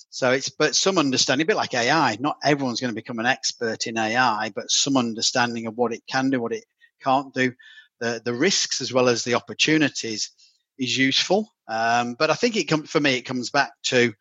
So 0.10 0.32
it's, 0.32 0.50
but 0.50 0.76
some 0.76 0.98
understanding, 0.98 1.46
a 1.46 1.48
bit 1.48 1.56
like 1.56 1.74
AI, 1.74 2.18
not 2.20 2.38
everyone's 2.44 2.82
going 2.82 2.92
to 2.92 3.02
become 3.02 3.20
an 3.20 3.26
expert 3.26 3.86
in 3.86 3.98
AI, 3.98 4.52
but 4.56 4.72
some 4.72 4.98
understanding 4.98 5.68
of 5.68 5.78
what 5.78 5.94
it 5.94 6.02
can 6.08 6.30
do, 6.30 6.42
what 6.42 6.54
it 6.54 6.66
can't 7.02 7.34
do, 7.34 7.54
the, 8.00 8.22
the 8.24 8.34
risks 8.34 8.82
as 8.82 8.92
well 8.92 9.08
as 9.08 9.24
the 9.24 9.36
opportunities 9.36 10.32
is 10.80 10.98
useful. 10.98 11.54
Um, 11.68 12.16
but 12.16 12.32
I 12.32 12.34
think 12.34 12.56
it 12.56 12.66
comes, 12.66 12.90
for 12.90 13.00
me, 13.00 13.16
it 13.16 13.24
comes 13.24 13.52
back 13.52 13.72
to, 13.84 14.14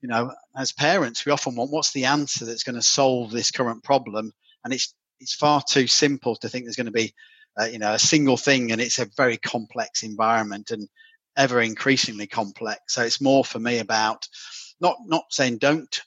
you 0.00 0.08
know, 0.08 0.32
as 0.56 0.72
parents, 0.72 1.26
we 1.26 1.32
often 1.32 1.56
want 1.56 1.72
what's 1.72 1.92
the 1.92 2.06
answer 2.06 2.44
that's 2.44 2.62
going 2.62 2.76
to 2.76 2.82
solve 2.82 3.30
this 3.30 3.50
current 3.50 3.82
problem, 3.82 4.32
and 4.64 4.72
it's 4.72 4.94
it's 5.20 5.34
far 5.34 5.60
too 5.68 5.88
simple 5.88 6.36
to 6.36 6.48
think 6.48 6.64
there's 6.64 6.76
going 6.76 6.86
to 6.86 6.92
be, 6.92 7.12
uh, 7.60 7.64
you 7.64 7.80
know, 7.80 7.92
a 7.92 7.98
single 7.98 8.36
thing, 8.36 8.70
and 8.70 8.80
it's 8.80 9.00
a 9.00 9.10
very 9.16 9.36
complex 9.36 10.04
environment. 10.04 10.70
And 10.70 10.88
ever 11.38 11.62
increasingly 11.62 12.26
complex. 12.26 12.94
So 12.94 13.02
it's 13.02 13.20
more 13.20 13.44
for 13.44 13.58
me 13.58 13.78
about 13.78 14.28
not 14.80 14.96
not 15.06 15.24
saying 15.30 15.58
don't 15.58 16.02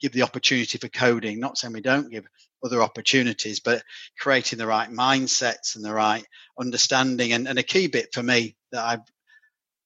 give 0.00 0.12
the 0.12 0.22
opportunity 0.22 0.78
for 0.78 0.88
coding, 0.88 1.38
not 1.38 1.58
saying 1.58 1.74
we 1.74 1.82
don't 1.82 2.10
give 2.10 2.24
other 2.64 2.82
opportunities, 2.82 3.60
but 3.60 3.82
creating 4.18 4.58
the 4.58 4.66
right 4.66 4.90
mindsets 4.90 5.76
and 5.76 5.84
the 5.84 5.92
right 5.92 6.24
understanding. 6.58 7.32
And, 7.32 7.46
and 7.48 7.58
a 7.58 7.62
key 7.62 7.86
bit 7.86 8.14
for 8.14 8.22
me 8.22 8.56
that 8.72 8.84
I've 8.84 9.12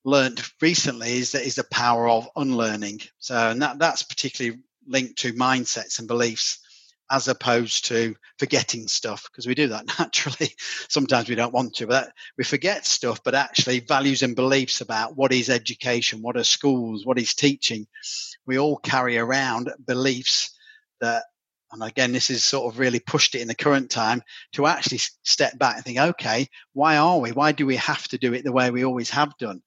learned 0.05 0.43
recently 0.61 1.19
is 1.19 1.33
that 1.33 1.47
is 1.47 1.57
the 1.57 1.65
power 1.65 2.09
of 2.09 2.29
unlearning. 2.37 3.01
So, 3.19 3.35
and 3.37 3.63
that, 3.63 3.79
that's 3.79 4.03
particularly 4.03 4.61
linked 4.87 5.19
to 5.21 5.33
mindsets 5.33 5.99
and 5.99 6.07
beliefs 6.07 6.61
as 7.11 7.29
opposed 7.29 7.87
to 7.87 8.15
forgetting 8.39 8.89
stuff 8.89 9.29
because 9.31 9.47
we 9.47 9.55
do 9.55 9.69
that 9.69 9.87
naturally. 9.99 10.51
Sometimes 10.89 11.29
we 11.29 11.35
don't 11.35 11.53
want 11.53 11.75
to, 11.75 11.87
but 11.87 12.13
we 12.39 12.45
forget 12.45 12.87
stuff, 12.87 13.23
but 13.23 13.35
actually 13.35 13.81
values 13.81 14.23
and 14.23 14.37
beliefs 14.37 14.81
about 14.81 15.17
what 15.17 15.33
is 15.33 15.51
education, 15.51 16.23
what 16.23 16.37
are 16.37 16.45
schools, 16.45 17.05
what 17.05 17.19
is 17.19 17.35
teaching. 17.35 17.87
We 18.47 18.59
all 18.59 18.77
carry 18.77 19.19
around 19.19 19.71
beliefs 19.85 20.57
that, 21.01 21.25
and 21.73 21.83
again, 21.83 22.13
this 22.13 22.31
is 22.31 22.45
sort 22.45 22.73
of 22.73 22.79
really 22.79 23.01
pushed 23.01 23.35
it 23.35 23.41
in 23.41 23.49
the 23.49 23.55
current 23.55 23.91
time 23.91 24.23
to 24.53 24.67
actually 24.67 25.01
step 25.23 25.59
back 25.59 25.77
and 25.77 25.85
think, 25.85 25.99
okay, 25.99 26.49
why 26.73 26.97
are 26.97 27.19
we? 27.19 27.33
Why 27.33 27.53
do 27.53 27.67
we 27.67 27.77
have 27.77 28.07
to 28.09 28.19
do 28.19 28.33
it 28.33 28.45
the 28.45 28.53
way 28.53 28.71
we 28.71 28.85
always 28.85 29.11
have 29.11 29.37
done? 29.39 29.63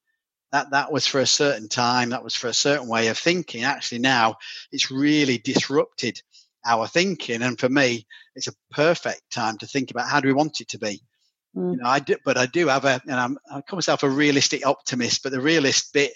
that 0.52 0.70
that 0.70 0.90
was 0.90 1.06
for 1.06 1.20
a 1.20 1.26
certain 1.26 1.68
time 1.68 2.10
that 2.10 2.24
was 2.24 2.34
for 2.34 2.48
a 2.48 2.54
certain 2.54 2.88
way 2.88 3.08
of 3.08 3.18
thinking 3.18 3.64
actually 3.64 3.98
now 3.98 4.36
it's 4.72 4.90
really 4.90 5.38
disrupted 5.38 6.22
our 6.68 6.86
thinking. 6.86 7.42
And 7.42 7.58
for 7.58 7.68
me 7.68 8.06
it's 8.34 8.48
a 8.48 8.54
perfect 8.70 9.22
time 9.32 9.58
to 9.58 9.66
think 9.66 9.90
about 9.90 10.08
how 10.08 10.20
do 10.20 10.28
we 10.28 10.34
want 10.34 10.60
it 10.60 10.68
to 10.68 10.78
be. 10.78 11.00
Mm. 11.56 11.72
you 11.72 11.78
know 11.78 11.88
i 11.88 11.98
do 11.98 12.14
but 12.26 12.36
i 12.36 12.44
do 12.44 12.68
have 12.68 12.84
a 12.84 13.00
and 13.06 13.18
I'm, 13.18 13.38
i 13.50 13.62
call 13.62 13.78
myself 13.78 14.02
a 14.02 14.10
realistic 14.10 14.66
optimist 14.66 15.22
but 15.22 15.32
the 15.32 15.40
realist 15.40 15.94
bit 15.94 16.12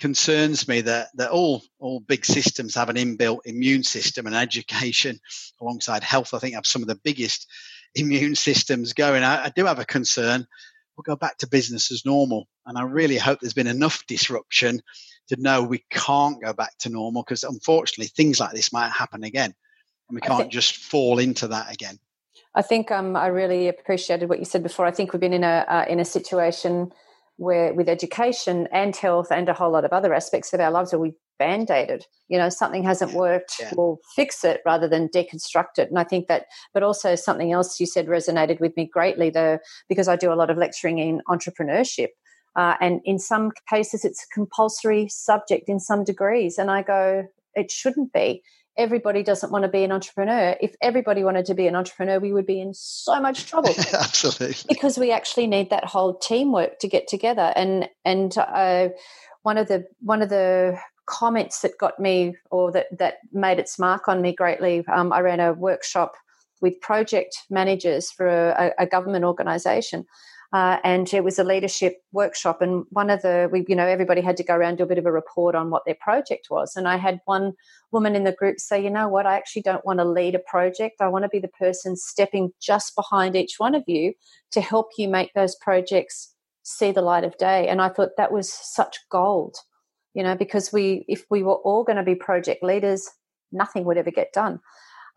concerns 0.00 0.66
me 0.66 0.80
that 0.80 1.06
that 1.14 1.30
all 1.30 1.62
all 1.78 2.00
big 2.00 2.26
systems 2.26 2.74
have 2.74 2.88
an 2.88 2.96
inbuilt 2.96 3.38
immune 3.44 3.84
system 3.84 4.26
and 4.26 4.34
education 4.34 5.20
alongside 5.60 6.02
health 6.02 6.34
i 6.34 6.40
think 6.40 6.56
have 6.56 6.66
some 6.66 6.82
of 6.82 6.88
the 6.88 7.00
biggest 7.04 7.46
immune 7.96 8.34
systems 8.34 8.92
going. 8.92 9.22
I, 9.22 9.44
I 9.44 9.52
do 9.54 9.64
have 9.66 9.78
a 9.78 9.84
concern. 9.84 10.46
We'll 10.96 11.14
go 11.14 11.16
back 11.16 11.38
to 11.38 11.48
business 11.48 11.90
as 11.90 12.04
normal. 12.04 12.46
And 12.66 12.78
I 12.78 12.82
really 12.82 13.16
hope 13.16 13.40
there's 13.40 13.54
been 13.54 13.66
enough 13.66 14.04
disruption 14.06 14.80
to 15.28 15.40
know 15.40 15.62
we 15.62 15.84
can't 15.90 16.42
go 16.42 16.52
back 16.52 16.76
to 16.78 16.88
normal 16.88 17.22
because 17.22 17.42
unfortunately 17.42 18.08
things 18.08 18.38
like 18.38 18.52
this 18.52 18.72
might 18.72 18.90
happen 18.90 19.24
again 19.24 19.54
and 20.08 20.16
we 20.16 20.20
can't 20.20 20.40
think, 20.40 20.52
just 20.52 20.76
fall 20.76 21.18
into 21.18 21.48
that 21.48 21.72
again. 21.72 21.98
I 22.54 22.62
think 22.62 22.90
um, 22.90 23.16
I 23.16 23.26
really 23.26 23.68
appreciated 23.68 24.28
what 24.28 24.38
you 24.38 24.44
said 24.44 24.62
before. 24.62 24.86
I 24.86 24.90
think 24.90 25.12
we've 25.12 25.20
been 25.20 25.32
in 25.32 25.44
a 25.44 25.64
uh, 25.68 25.84
in 25.88 26.00
a 26.00 26.04
situation 26.04 26.92
where 27.36 27.74
with 27.74 27.88
education 27.88 28.66
and 28.72 28.96
health 28.96 29.30
and 29.30 29.48
a 29.48 29.52
whole 29.52 29.70
lot 29.70 29.84
of 29.84 29.92
other 29.92 30.14
aspects 30.14 30.52
of 30.52 30.60
our 30.60 30.70
lives 30.70 30.92
where 30.92 31.00
we 31.00 31.14
band-aided 31.38 32.06
you 32.28 32.38
know 32.38 32.48
something 32.48 32.82
hasn't 32.82 33.12
worked 33.12 33.56
yeah. 33.60 33.70
we'll 33.76 33.98
fix 34.14 34.42
it 34.42 34.62
rather 34.64 34.88
than 34.88 35.08
deconstruct 35.08 35.78
it 35.78 35.88
and 35.90 35.98
i 35.98 36.04
think 36.04 36.28
that 36.28 36.46
but 36.72 36.82
also 36.82 37.14
something 37.14 37.52
else 37.52 37.78
you 37.78 37.84
said 37.84 38.06
resonated 38.06 38.58
with 38.58 38.74
me 38.74 38.88
greatly 38.90 39.28
though 39.28 39.58
because 39.86 40.08
i 40.08 40.16
do 40.16 40.32
a 40.32 40.34
lot 40.34 40.48
of 40.48 40.56
lecturing 40.56 40.98
in 40.98 41.20
entrepreneurship 41.28 42.08
uh, 42.56 42.74
and 42.80 43.02
in 43.04 43.18
some 43.18 43.52
cases 43.68 44.02
it's 44.02 44.24
a 44.24 44.34
compulsory 44.34 45.08
subject 45.08 45.68
in 45.68 45.78
some 45.78 46.04
degrees 46.04 46.56
and 46.56 46.70
i 46.70 46.82
go 46.82 47.24
it 47.54 47.70
shouldn't 47.70 48.12
be 48.14 48.42
everybody 48.76 49.22
doesn't 49.22 49.50
want 49.50 49.62
to 49.62 49.68
be 49.68 49.84
an 49.84 49.92
entrepreneur. 49.92 50.56
If 50.60 50.74
everybody 50.80 51.24
wanted 51.24 51.46
to 51.46 51.54
be 51.54 51.66
an 51.66 51.74
entrepreneur, 51.74 52.18
we 52.18 52.32
would 52.32 52.46
be 52.46 52.60
in 52.60 52.74
so 52.74 53.20
much 53.20 53.46
trouble. 53.46 53.70
Absolutely. 53.92 54.54
Because 54.68 54.98
we 54.98 55.12
actually 55.12 55.46
need 55.46 55.70
that 55.70 55.84
whole 55.84 56.14
teamwork 56.14 56.78
to 56.80 56.88
get 56.88 57.08
together. 57.08 57.52
And 57.56 57.88
and 58.04 58.36
uh, 58.38 58.88
one 59.42 59.58
of 59.58 59.68
the 59.68 59.86
one 60.00 60.22
of 60.22 60.28
the 60.28 60.78
comments 61.06 61.60
that 61.60 61.78
got 61.78 61.98
me 62.00 62.36
or 62.50 62.72
that 62.72 62.86
that 62.98 63.18
made 63.32 63.58
its 63.58 63.78
mark 63.78 64.08
on 64.08 64.20
me 64.20 64.34
greatly. 64.34 64.84
Um, 64.92 65.12
I 65.12 65.20
ran 65.20 65.40
a 65.40 65.52
workshop 65.52 66.14
with 66.60 66.80
project 66.80 67.36
managers 67.50 68.10
for 68.10 68.26
a, 68.26 68.72
a 68.78 68.86
government 68.86 69.24
organisation. 69.24 70.06
Uh, 70.56 70.78
and 70.84 71.12
it 71.12 71.24
was 71.24 71.38
a 71.38 71.44
leadership 71.44 71.94
workshop, 72.12 72.62
and 72.62 72.84
one 72.90 73.10
of 73.10 73.20
the 73.22 73.48
we, 73.52 73.64
you 73.68 73.76
know, 73.76 73.86
everybody 73.86 74.22
had 74.22 74.38
to 74.38 74.44
go 74.50 74.54
around 74.54 74.76
do 74.76 74.84
a 74.84 74.86
bit 74.86 75.02
of 75.02 75.06
a 75.06 75.12
report 75.12 75.54
on 75.54 75.70
what 75.70 75.82
their 75.84 75.96
project 76.00 76.46
was. 76.50 76.76
And 76.76 76.88
I 76.88 76.96
had 76.96 77.20
one 77.26 77.52
woman 77.92 78.16
in 78.16 78.24
the 78.24 78.38
group 78.40 78.58
say, 78.58 78.82
"You 78.82 78.90
know 78.90 79.08
what? 79.08 79.26
I 79.26 79.36
actually 79.36 79.62
don't 79.62 79.84
want 79.84 79.98
to 79.98 80.04
lead 80.18 80.34
a 80.34 80.50
project. 80.54 81.00
I 81.00 81.08
want 81.08 81.24
to 81.24 81.28
be 81.36 81.40
the 81.40 81.56
person 81.64 81.96
stepping 81.96 82.52
just 82.60 82.96
behind 82.96 83.36
each 83.36 83.54
one 83.58 83.74
of 83.74 83.84
you 83.86 84.14
to 84.52 84.60
help 84.60 84.88
you 84.96 85.08
make 85.08 85.32
those 85.34 85.56
projects 85.56 86.34
see 86.62 86.90
the 86.92 87.02
light 87.02 87.24
of 87.24 87.36
day." 87.36 87.68
And 87.68 87.82
I 87.82 87.90
thought 87.90 88.16
that 88.16 88.32
was 88.32 88.52
such 88.52 88.96
gold 89.10 89.56
you 90.16 90.22
know, 90.22 90.34
because 90.34 90.72
we, 90.72 91.04
if 91.08 91.26
we 91.30 91.42
were 91.42 91.56
all 91.56 91.84
going 91.84 91.98
to 91.98 92.02
be 92.02 92.14
project 92.14 92.62
leaders, 92.62 93.06
nothing 93.52 93.84
would 93.84 93.98
ever 93.98 94.10
get 94.10 94.32
done. 94.32 94.60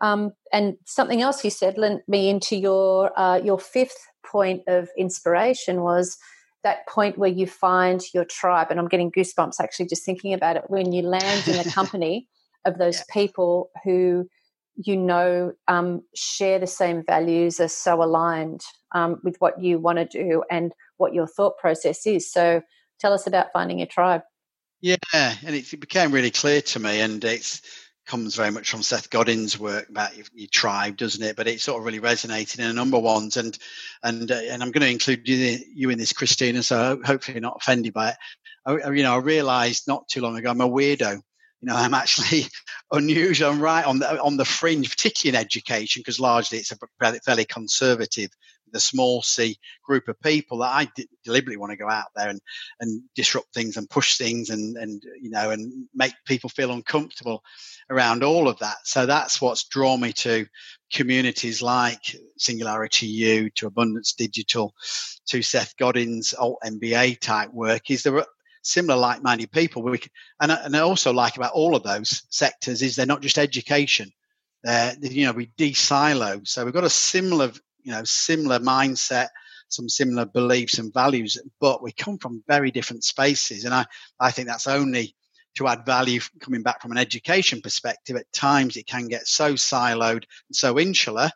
Um, 0.00 0.32
and 0.52 0.76
something 0.86 1.20
else 1.20 1.44
you 1.44 1.50
said 1.50 1.76
lent 1.76 2.08
me 2.08 2.30
into 2.30 2.56
your 2.56 3.18
uh, 3.18 3.36
your 3.36 3.58
fifth 3.58 3.98
point 4.24 4.62
of 4.66 4.88
inspiration 4.96 5.82
was 5.82 6.16
that 6.62 6.86
point 6.86 7.18
where 7.18 7.30
you 7.30 7.46
find 7.46 8.02
your 8.12 8.24
tribe. 8.24 8.68
And 8.70 8.78
I'm 8.78 8.88
getting 8.88 9.10
goosebumps 9.10 9.60
actually 9.60 9.86
just 9.86 10.04
thinking 10.04 10.34
about 10.34 10.56
it. 10.56 10.64
When 10.68 10.92
you 10.92 11.02
land 11.02 11.48
in 11.48 11.58
a 11.58 11.70
company 11.70 12.28
of 12.64 12.78
those 12.78 12.98
yeah. 12.98 13.14
people 13.14 13.70
who 13.84 14.26
you 14.76 14.96
know 14.96 15.52
um, 15.68 16.02
share 16.14 16.58
the 16.58 16.66
same 16.66 17.02
values, 17.04 17.60
are 17.60 17.68
so 17.68 18.02
aligned 18.02 18.62
um, 18.92 19.20
with 19.22 19.36
what 19.38 19.60
you 19.62 19.78
want 19.78 19.98
to 19.98 20.04
do 20.04 20.42
and 20.50 20.72
what 20.96 21.14
your 21.14 21.26
thought 21.26 21.58
process 21.58 22.06
is. 22.06 22.30
So 22.30 22.62
tell 22.98 23.12
us 23.12 23.26
about 23.26 23.52
finding 23.52 23.78
your 23.78 23.86
tribe. 23.86 24.22
Yeah, 24.80 24.96
and 25.12 25.54
it, 25.54 25.78
became 25.78 26.10
really 26.10 26.30
clear 26.30 26.62
to 26.62 26.78
me, 26.78 27.00
and 27.00 27.22
it 27.22 27.60
comes 28.10 28.34
very 28.34 28.50
much 28.50 28.68
from 28.68 28.82
Seth 28.82 29.08
Godin's 29.08 29.56
work 29.56 29.88
about 29.88 30.16
your, 30.16 30.26
your, 30.34 30.48
tribe, 30.48 30.96
doesn't 30.96 31.22
it? 31.22 31.36
But 31.36 31.46
it 31.46 31.60
sort 31.60 31.78
of 31.78 31.84
really 31.84 32.00
resonated 32.00 32.58
in 32.58 32.66
a 32.66 32.72
number 32.72 32.96
of 32.96 33.04
ones, 33.04 33.36
and 33.36 33.56
and 34.02 34.28
uh, 34.30 34.34
and 34.34 34.62
I'm 34.62 34.72
going 34.72 34.82
to 34.82 34.90
include 34.90 35.28
you, 35.28 35.58
you 35.72 35.90
in 35.90 35.98
this, 35.98 36.12
Christina. 36.12 36.64
So 36.64 37.00
hopefully 37.04 37.36
you're 37.36 37.42
not 37.42 37.58
offended 37.60 37.94
by 37.94 38.10
it. 38.10 38.16
I, 38.66 38.90
you 38.90 39.04
know, 39.04 39.14
I 39.14 39.18
realised 39.18 39.86
not 39.86 40.08
too 40.08 40.22
long 40.22 40.36
ago 40.36 40.50
I'm 40.50 40.60
a 40.60 40.68
weirdo. 40.68 41.12
You 41.12 41.68
know, 41.68 41.76
I'm 41.76 41.94
actually 41.94 42.46
unusual. 42.92 43.50
I'm 43.50 43.60
right 43.60 43.84
on 43.84 44.00
the 44.00 44.20
on 44.20 44.36
the 44.36 44.44
fringe, 44.44 44.90
particularly 44.90 45.38
in 45.38 45.40
education, 45.40 46.00
because 46.00 46.18
largely 46.18 46.58
it's 46.58 46.72
a 46.72 47.20
fairly 47.24 47.44
conservative 47.44 48.30
the 48.72 48.80
small 48.80 49.22
c 49.22 49.56
group 49.84 50.08
of 50.08 50.20
people 50.20 50.58
that 50.58 50.72
I 50.72 50.88
d- 50.96 51.08
deliberately 51.24 51.56
want 51.56 51.70
to 51.72 51.76
go 51.76 51.88
out 51.88 52.08
there 52.16 52.28
and, 52.28 52.40
and 52.80 53.02
disrupt 53.14 53.52
things 53.54 53.76
and 53.76 53.88
push 53.88 54.16
things 54.16 54.50
and, 54.50 54.76
and, 54.76 55.02
you 55.20 55.30
know, 55.30 55.50
and 55.50 55.86
make 55.94 56.12
people 56.26 56.50
feel 56.50 56.72
uncomfortable 56.72 57.42
around 57.90 58.22
all 58.22 58.48
of 58.48 58.58
that. 58.58 58.76
So 58.84 59.06
that's 59.06 59.40
what's 59.40 59.68
drawn 59.68 60.00
me 60.00 60.12
to 60.14 60.46
communities 60.92 61.62
like 61.62 62.16
Singularity 62.38 63.06
U, 63.06 63.50
to 63.56 63.66
Abundance 63.66 64.14
Digital, 64.14 64.74
to 65.28 65.42
Seth 65.42 65.76
Godin's 65.76 66.34
alt 66.34 66.58
MBA 66.64 67.20
type 67.20 67.52
work 67.52 67.90
is 67.90 68.02
there 68.02 68.18
are 68.18 68.26
similar 68.62 68.98
like-minded 68.98 69.50
people. 69.52 69.82
We 69.82 70.00
and, 70.40 70.52
and 70.52 70.76
I 70.76 70.80
also 70.80 71.12
like 71.12 71.36
about 71.36 71.52
all 71.52 71.76
of 71.76 71.82
those 71.82 72.22
sectors 72.30 72.82
is 72.82 72.96
they're 72.96 73.06
not 73.06 73.22
just 73.22 73.38
education. 73.38 74.10
They're, 74.62 74.94
you 75.00 75.26
know, 75.26 75.32
we 75.32 75.50
de-silo. 75.56 76.42
So 76.44 76.64
we've 76.64 76.74
got 76.74 76.84
a 76.84 76.90
similar 76.90 77.52
you 77.82 77.92
know 77.92 78.02
similar 78.04 78.58
mindset 78.58 79.28
some 79.68 79.88
similar 79.88 80.24
beliefs 80.24 80.78
and 80.78 80.92
values 80.92 81.38
but 81.60 81.82
we 81.82 81.92
come 81.92 82.18
from 82.18 82.42
very 82.48 82.70
different 82.70 83.04
spaces 83.04 83.64
and 83.64 83.74
i 83.74 83.84
i 84.18 84.30
think 84.30 84.48
that's 84.48 84.66
only 84.66 85.14
to 85.56 85.66
add 85.66 85.84
value 85.84 86.20
coming 86.40 86.62
back 86.62 86.80
from 86.80 86.92
an 86.92 86.98
education 86.98 87.60
perspective 87.60 88.16
at 88.16 88.32
times 88.32 88.76
it 88.76 88.86
can 88.86 89.08
get 89.08 89.26
so 89.26 89.54
siloed 89.54 90.24
and 90.48 90.54
so 90.54 90.78
insular 90.78 91.30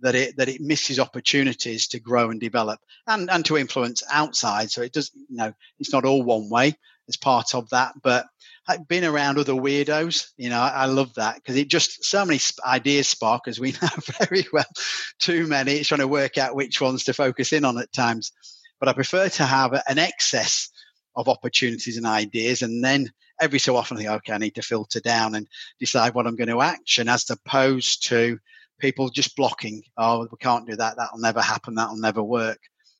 that 0.00 0.14
it 0.14 0.36
that 0.36 0.48
it 0.48 0.60
misses 0.60 0.98
opportunities 0.98 1.88
to 1.88 1.98
grow 1.98 2.30
and 2.30 2.40
develop 2.40 2.78
and 3.06 3.30
and 3.30 3.44
to 3.46 3.56
influence 3.56 4.02
outside. 4.10 4.70
So 4.70 4.82
it 4.82 4.92
does, 4.92 5.10
you 5.14 5.36
know, 5.36 5.52
it's 5.78 5.92
not 5.92 6.04
all 6.04 6.22
one 6.22 6.50
way 6.50 6.74
as 7.08 7.16
part 7.16 7.54
of 7.54 7.68
that, 7.70 7.94
but 8.02 8.26
being 8.88 9.04
around 9.04 9.38
other 9.38 9.52
weirdos, 9.52 10.28
you 10.36 10.48
know, 10.48 10.60
I, 10.60 10.68
I 10.68 10.84
love 10.86 11.14
that 11.14 11.36
because 11.36 11.56
it 11.56 11.68
just 11.68 12.04
so 12.04 12.24
many 12.24 12.40
ideas 12.64 13.08
spark, 13.08 13.46
as 13.46 13.60
we 13.60 13.72
know 13.82 13.88
very 14.18 14.46
well. 14.52 14.64
Too 15.18 15.46
many. 15.46 15.72
It's 15.72 15.88
trying 15.88 16.00
to 16.00 16.08
work 16.08 16.38
out 16.38 16.54
which 16.54 16.80
ones 16.80 17.04
to 17.04 17.14
focus 17.14 17.52
in 17.52 17.64
on 17.64 17.78
at 17.78 17.92
times. 17.92 18.32
But 18.80 18.88
I 18.88 18.92
prefer 18.92 19.28
to 19.28 19.44
have 19.44 19.72
an 19.88 19.98
excess 19.98 20.70
of 21.16 21.28
opportunities 21.28 21.96
and 21.96 22.06
ideas, 22.06 22.62
and 22.62 22.82
then 22.82 23.12
every 23.40 23.58
so 23.58 23.76
often 23.76 23.96
I 23.96 24.00
think, 24.00 24.10
okay, 24.10 24.32
I 24.32 24.38
need 24.38 24.54
to 24.56 24.62
filter 24.62 25.00
down 25.00 25.34
and 25.34 25.46
decide 25.78 26.14
what 26.14 26.26
I'm 26.26 26.36
going 26.36 26.48
to 26.48 26.62
action, 26.62 27.08
as 27.08 27.28
opposed 27.30 28.08
to 28.08 28.38
people 28.80 29.08
just 29.10 29.36
blocking. 29.36 29.82
Oh, 29.96 30.26
we 30.30 30.36
can't 30.40 30.66
do 30.66 30.76
that. 30.76 30.96
That'll 30.96 31.18
never 31.18 31.40
happen. 31.40 31.74
That'll 31.74 31.96
never 31.96 32.22
work. 32.22 32.58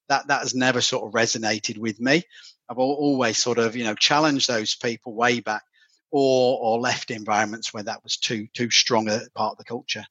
That 0.09 0.29
that 0.29 0.40
has 0.40 0.55
never 0.55 0.81
sort 0.81 1.07
of 1.07 1.12
resonated 1.12 1.79
with 1.79 1.98
me. 2.00 2.22
I've 2.68 2.79
always 2.79 3.38
sort 3.38 3.59
of 3.59 3.77
you 3.77 3.85
know 3.85 3.94
challenged 3.94 4.48
those 4.48 4.74
people 4.74 5.14
way 5.14 5.40
back, 5.40 5.62
or 6.11 6.59
or 6.61 6.81
left 6.81 7.11
environments 7.11 7.72
where 7.74 7.83
that 7.83 8.03
was 8.03 8.16
too 8.16 8.46
too 8.55 8.70
strong 8.70 9.09
a 9.09 9.20
part 9.35 9.53
of 9.53 9.59
the 9.59 9.64
culture. 9.64 10.05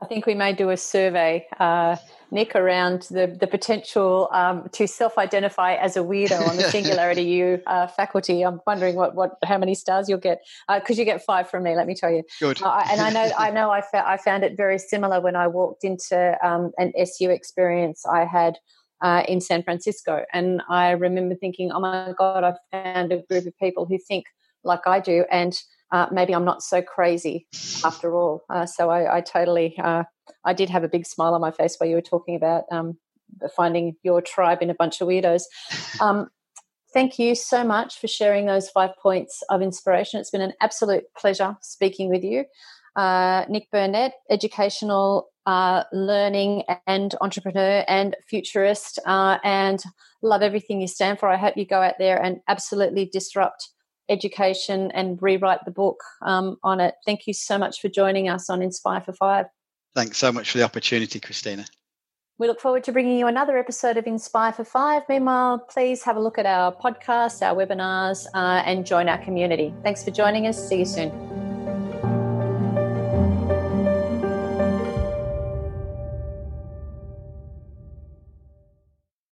I 0.00 0.06
think 0.06 0.26
we 0.26 0.34
may 0.34 0.52
do 0.52 0.70
a 0.70 0.76
survey, 0.76 1.44
uh, 1.58 1.96
Nick, 2.30 2.54
around 2.54 3.02
the, 3.10 3.36
the 3.40 3.48
potential 3.48 4.28
um, 4.32 4.68
to 4.72 4.86
self-identify 4.86 5.74
as 5.74 5.96
a 5.96 6.00
weirdo 6.00 6.46
on 6.48 6.56
the 6.56 6.62
Singularity 6.70 7.22
U 7.22 7.60
uh, 7.66 7.88
faculty. 7.88 8.42
I'm 8.42 8.60
wondering 8.64 8.94
what, 8.94 9.16
what 9.16 9.32
how 9.42 9.58
many 9.58 9.74
stars 9.74 10.08
you'll 10.08 10.18
get 10.18 10.38
because 10.72 10.98
uh, 10.98 11.00
you 11.00 11.04
get 11.04 11.24
five 11.24 11.50
from 11.50 11.64
me. 11.64 11.74
Let 11.74 11.88
me 11.88 11.96
tell 11.96 12.12
you. 12.12 12.22
Good. 12.38 12.62
Uh, 12.62 12.86
and 12.90 13.00
I 13.00 13.10
know 13.10 13.32
I 13.36 13.50
know 13.50 13.70
I, 13.72 13.80
fa- 13.80 14.06
I 14.06 14.18
found 14.18 14.44
it 14.44 14.56
very 14.56 14.78
similar 14.78 15.20
when 15.20 15.34
I 15.34 15.48
walked 15.48 15.82
into 15.82 16.36
um, 16.46 16.70
an 16.78 16.92
SU 16.96 17.30
experience 17.30 18.04
I 18.06 18.24
had. 18.24 18.58
Uh, 19.00 19.22
in 19.28 19.40
San 19.40 19.62
Francisco, 19.62 20.24
and 20.32 20.60
I 20.68 20.90
remember 20.90 21.36
thinking, 21.36 21.70
"Oh 21.70 21.78
my 21.78 22.12
God, 22.18 22.42
I 22.42 22.54
found 22.72 23.12
a 23.12 23.22
group 23.22 23.46
of 23.46 23.56
people 23.56 23.86
who 23.86 23.96
think 23.96 24.24
like 24.64 24.88
I 24.88 24.98
do, 24.98 25.24
and 25.30 25.56
uh, 25.90 26.06
maybe 26.12 26.34
I'm 26.34 26.44
not 26.44 26.62
so 26.62 26.82
crazy 26.82 27.46
after 27.84 28.14
all. 28.14 28.44
Uh, 28.50 28.66
so 28.66 28.90
I, 28.90 29.18
I 29.18 29.20
totally, 29.20 29.76
uh, 29.78 30.04
I 30.44 30.52
did 30.52 30.70
have 30.70 30.84
a 30.84 30.88
big 30.88 31.06
smile 31.06 31.34
on 31.34 31.40
my 31.40 31.50
face 31.50 31.76
while 31.78 31.88
you 31.88 31.96
were 31.96 32.02
talking 32.02 32.36
about 32.36 32.64
um, 32.70 32.98
finding 33.56 33.96
your 34.02 34.20
tribe 34.20 34.62
in 34.62 34.70
a 34.70 34.74
bunch 34.74 35.00
of 35.00 35.08
weirdos. 35.08 35.44
Um, 36.00 36.28
thank 36.92 37.18
you 37.18 37.34
so 37.34 37.64
much 37.64 37.98
for 37.98 38.06
sharing 38.06 38.46
those 38.46 38.68
five 38.68 38.90
points 39.02 39.42
of 39.48 39.62
inspiration. 39.62 40.20
It's 40.20 40.30
been 40.30 40.40
an 40.40 40.54
absolute 40.60 41.04
pleasure 41.16 41.56
speaking 41.62 42.10
with 42.10 42.22
you. 42.22 42.44
Uh, 42.96 43.44
Nick 43.48 43.70
Burnett, 43.70 44.14
educational 44.30 45.28
uh, 45.46 45.84
learning 45.92 46.64
and 46.86 47.14
entrepreneur 47.20 47.84
and 47.88 48.16
futurist, 48.28 48.98
uh, 49.06 49.38
and 49.44 49.82
love 50.22 50.42
everything 50.42 50.80
you 50.80 50.88
stand 50.88 51.18
for. 51.18 51.28
I 51.28 51.36
hope 51.36 51.56
you 51.56 51.64
go 51.64 51.80
out 51.80 51.94
there 51.98 52.20
and 52.22 52.40
absolutely 52.48 53.06
disrupt 53.06 53.68
education 54.08 54.90
and 54.92 55.20
rewrite 55.22 55.64
the 55.64 55.70
book 55.70 56.00
um, 56.22 56.56
on 56.62 56.80
it. 56.80 56.94
Thank 57.06 57.26
you 57.26 57.34
so 57.34 57.58
much 57.58 57.80
for 57.80 57.88
joining 57.88 58.28
us 58.28 58.50
on 58.50 58.62
Inspire 58.62 59.00
for 59.00 59.12
Five. 59.12 59.46
Thanks 59.94 60.18
so 60.18 60.32
much 60.32 60.50
for 60.50 60.58
the 60.58 60.64
opportunity, 60.64 61.20
Christina. 61.20 61.64
We 62.38 62.46
look 62.46 62.60
forward 62.60 62.84
to 62.84 62.92
bringing 62.92 63.18
you 63.18 63.26
another 63.26 63.58
episode 63.58 63.96
of 63.96 64.06
Inspire 64.06 64.52
for 64.52 64.64
Five. 64.64 65.02
Meanwhile, 65.08 65.66
please 65.70 66.04
have 66.04 66.16
a 66.16 66.20
look 66.20 66.38
at 66.38 66.46
our 66.46 66.72
podcasts, 66.72 67.42
our 67.42 67.56
webinars, 67.56 68.26
uh, 68.32 68.62
and 68.64 68.86
join 68.86 69.08
our 69.08 69.18
community. 69.18 69.74
Thanks 69.82 70.04
for 70.04 70.12
joining 70.12 70.46
us. 70.46 70.68
See 70.68 70.78
you 70.78 70.84
soon. 70.84 71.37